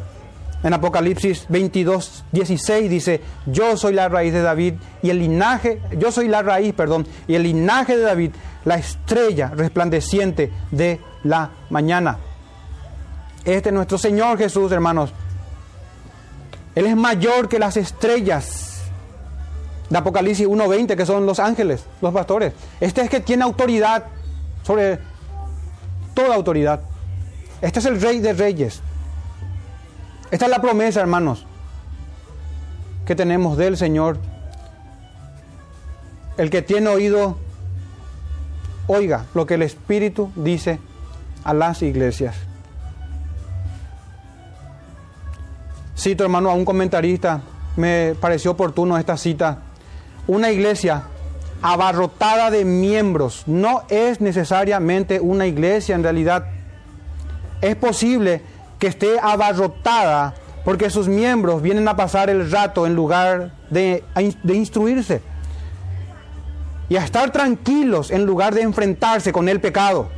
[0.62, 6.10] En Apocalipsis 22, 16 dice, yo soy la raíz de David y el linaje, yo
[6.10, 8.30] soy la raíz, perdón, y el linaje de David,
[8.64, 12.18] la estrella resplandeciente de la mañana.
[13.44, 15.12] Este es nuestro Señor Jesús, hermanos.
[16.74, 18.82] Él es mayor que las estrellas
[19.90, 22.52] de Apocalipsis 1.20, que son los ángeles, los pastores.
[22.80, 24.04] Este es que tiene autoridad
[24.62, 24.98] sobre
[26.14, 26.80] toda autoridad.
[27.60, 28.80] Este es el rey de reyes.
[30.30, 31.46] Esta es la promesa, hermanos,
[33.06, 34.18] que tenemos del Señor.
[36.36, 37.36] El que tiene oído,
[38.88, 40.80] oiga lo que el Espíritu dice
[41.44, 42.34] a las iglesias.
[45.96, 47.40] Cito, hermano, a un comentarista,
[47.76, 49.58] me pareció oportuno esta cita.
[50.26, 51.04] Una iglesia
[51.62, 56.46] abarrotada de miembros no es necesariamente una iglesia en realidad.
[57.60, 58.42] Es posible
[58.78, 60.34] que esté abarrotada
[60.64, 64.02] porque sus miembros vienen a pasar el rato en lugar de,
[64.42, 65.22] de instruirse
[66.88, 70.08] y a estar tranquilos en lugar de enfrentarse con el pecado.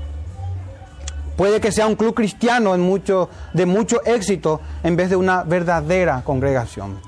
[1.36, 5.42] Puede que sea un club cristiano en mucho, de mucho éxito en vez de una
[5.42, 6.98] verdadera congregación.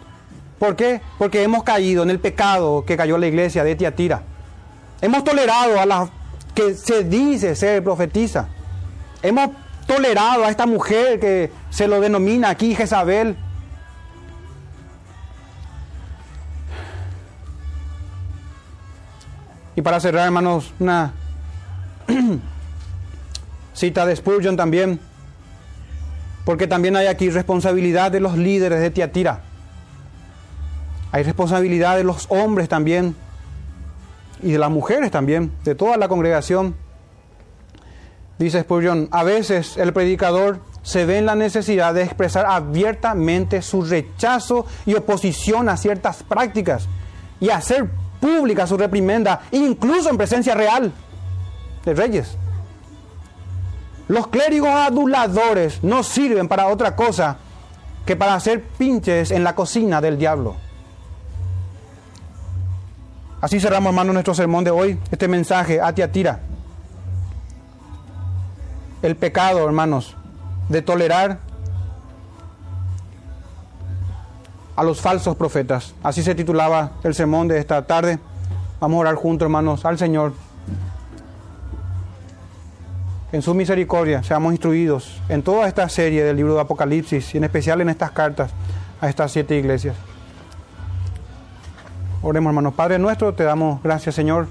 [0.59, 1.01] ¿Por qué?
[1.19, 4.23] Porque hemos caído en el pecado que cayó la iglesia de Tiatira.
[5.01, 6.11] Hemos tolerado a la
[6.55, 8.49] que se dice ser profetiza.
[9.23, 9.51] Hemos
[9.87, 13.37] tolerado a esta mujer que se lo denomina aquí Jezabel.
[19.77, 21.13] Y para cerrar, hermanos, una
[23.79, 24.99] cita de Spurgeon también,
[26.45, 29.43] porque también hay aquí responsabilidad de los líderes de Tiatira.
[31.13, 33.15] Hay responsabilidad de los hombres también
[34.43, 36.75] y de las mujeres también, de toda la congregación.
[38.39, 43.83] Dice Spurgeon, a veces el predicador se ve en la necesidad de expresar abiertamente su
[43.83, 46.89] rechazo y oposición a ciertas prácticas
[47.41, 47.89] y hacer
[48.21, 50.93] pública su reprimenda, incluso en presencia real
[51.85, 52.37] de reyes.
[54.09, 57.37] Los clérigos aduladores no sirven para otra cosa
[58.05, 60.57] que para hacer pinches en la cocina del diablo.
[63.41, 66.41] Así cerramos, hermano, nuestro sermón de hoy, este mensaje a Tiatira
[69.03, 70.17] el pecado, hermanos,
[70.69, 71.39] de tolerar
[74.77, 75.95] a los falsos profetas.
[76.03, 78.19] Así se titulaba el sermón de esta tarde.
[78.81, 80.33] Vamos a orar juntos, hermanos, al Señor.
[83.31, 87.45] En su misericordia seamos instruidos en toda esta serie del libro de Apocalipsis y en
[87.45, 88.51] especial en estas cartas
[89.01, 89.97] a estas siete iglesias.
[92.23, 92.75] Oremos, hermanos.
[92.75, 94.49] Padre nuestro, te damos gracias, Señor,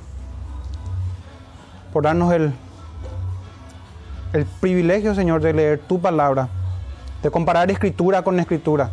[1.92, 2.54] por darnos el
[4.34, 6.50] el privilegio, Señor, de leer tu palabra,
[7.24, 8.92] de comparar escritura con escritura,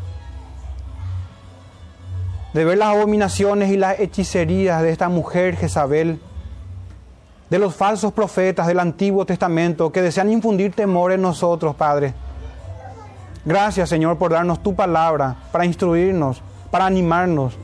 [2.52, 6.20] de ver las abominaciones y las hechicerías de esta mujer Jezabel,
[7.50, 12.14] de los falsos profetas del Antiguo Testamento que desean infundir temor en nosotros, Padre.
[13.44, 17.54] Gracias, Señor, por darnos tu palabra para instruirnos, para animarnos,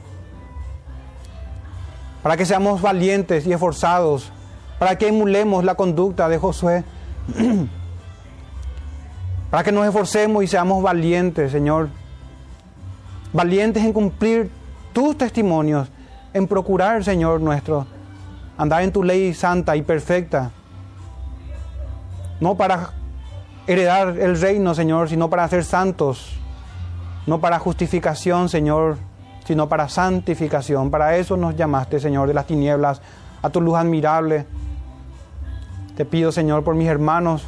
[2.23, 4.31] para que seamos valientes y esforzados,
[4.78, 6.85] para que emulemos la conducta de Josué.
[9.51, 11.89] Para que nos esforcemos y seamos valientes, Señor.
[13.32, 14.48] Valientes en cumplir
[14.93, 15.89] tus testimonios,
[16.32, 17.85] en procurar, Señor nuestro,
[18.61, 20.51] andar en tu ley santa y perfecta.
[22.41, 22.91] No para
[23.66, 26.39] heredar el reino, Señor, sino para ser santos.
[27.27, 28.99] No para justificación, Señor,
[29.47, 30.91] sino para santificación.
[30.91, 33.01] Para eso nos llamaste, Señor, de las tinieblas
[33.41, 34.45] a tu luz admirable.
[35.97, 37.47] Te pido, Señor, por mis hermanos.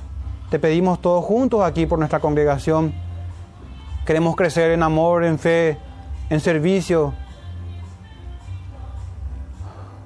[0.48, 2.94] Te pedimos todos juntos aquí por nuestra congregación.
[4.06, 5.76] Queremos crecer en amor, en fe,
[6.30, 7.12] en servicio.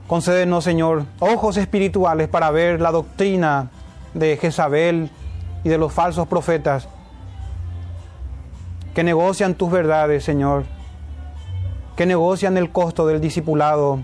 [0.06, 3.70] Concédenos, Señor, ojos espirituales para ver la doctrina
[4.14, 5.10] de Jezabel
[5.64, 6.88] y de los falsos profetas
[8.94, 10.64] que negocian tus verdades, Señor,
[11.96, 13.98] que negocian el costo del discipulado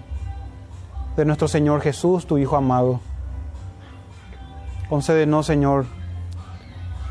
[1.16, 3.00] de nuestro Señor Jesús, tu Hijo amado.
[4.88, 5.86] Concédenos, Señor,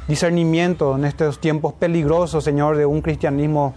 [0.08, 3.74] discernimiento en estos tiempos peligrosos, Señor, de un cristianismo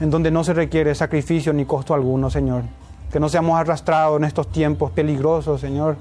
[0.00, 2.62] en donde no se requiere sacrificio ni costo alguno, Señor.
[3.10, 5.96] Que no seamos arrastrados en estos tiempos peligrosos, Señor.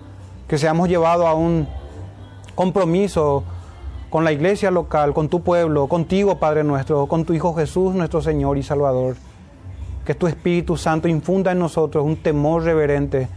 [0.47, 1.67] Que seamos llevados a un
[2.55, 3.43] compromiso
[4.09, 8.21] con la iglesia local, con tu pueblo, contigo, Padre nuestro, con tu Hijo Jesús, nuestro
[8.21, 9.15] Señor y Salvador.
[10.05, 13.27] Que tu Espíritu Santo infunda en nosotros un temor reverente,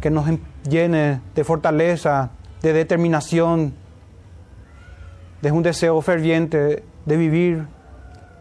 [0.00, 0.26] que nos
[0.68, 2.30] llene de fortaleza,
[2.62, 3.74] de determinación,
[5.42, 7.66] de un deseo ferviente de vivir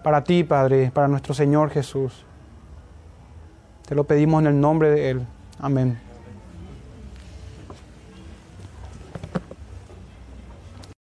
[0.07, 2.23] para ti, Padre, para nuestro Señor Jesús.
[3.85, 5.27] Te lo pedimos en el nombre de Él.
[5.59, 6.06] Amén.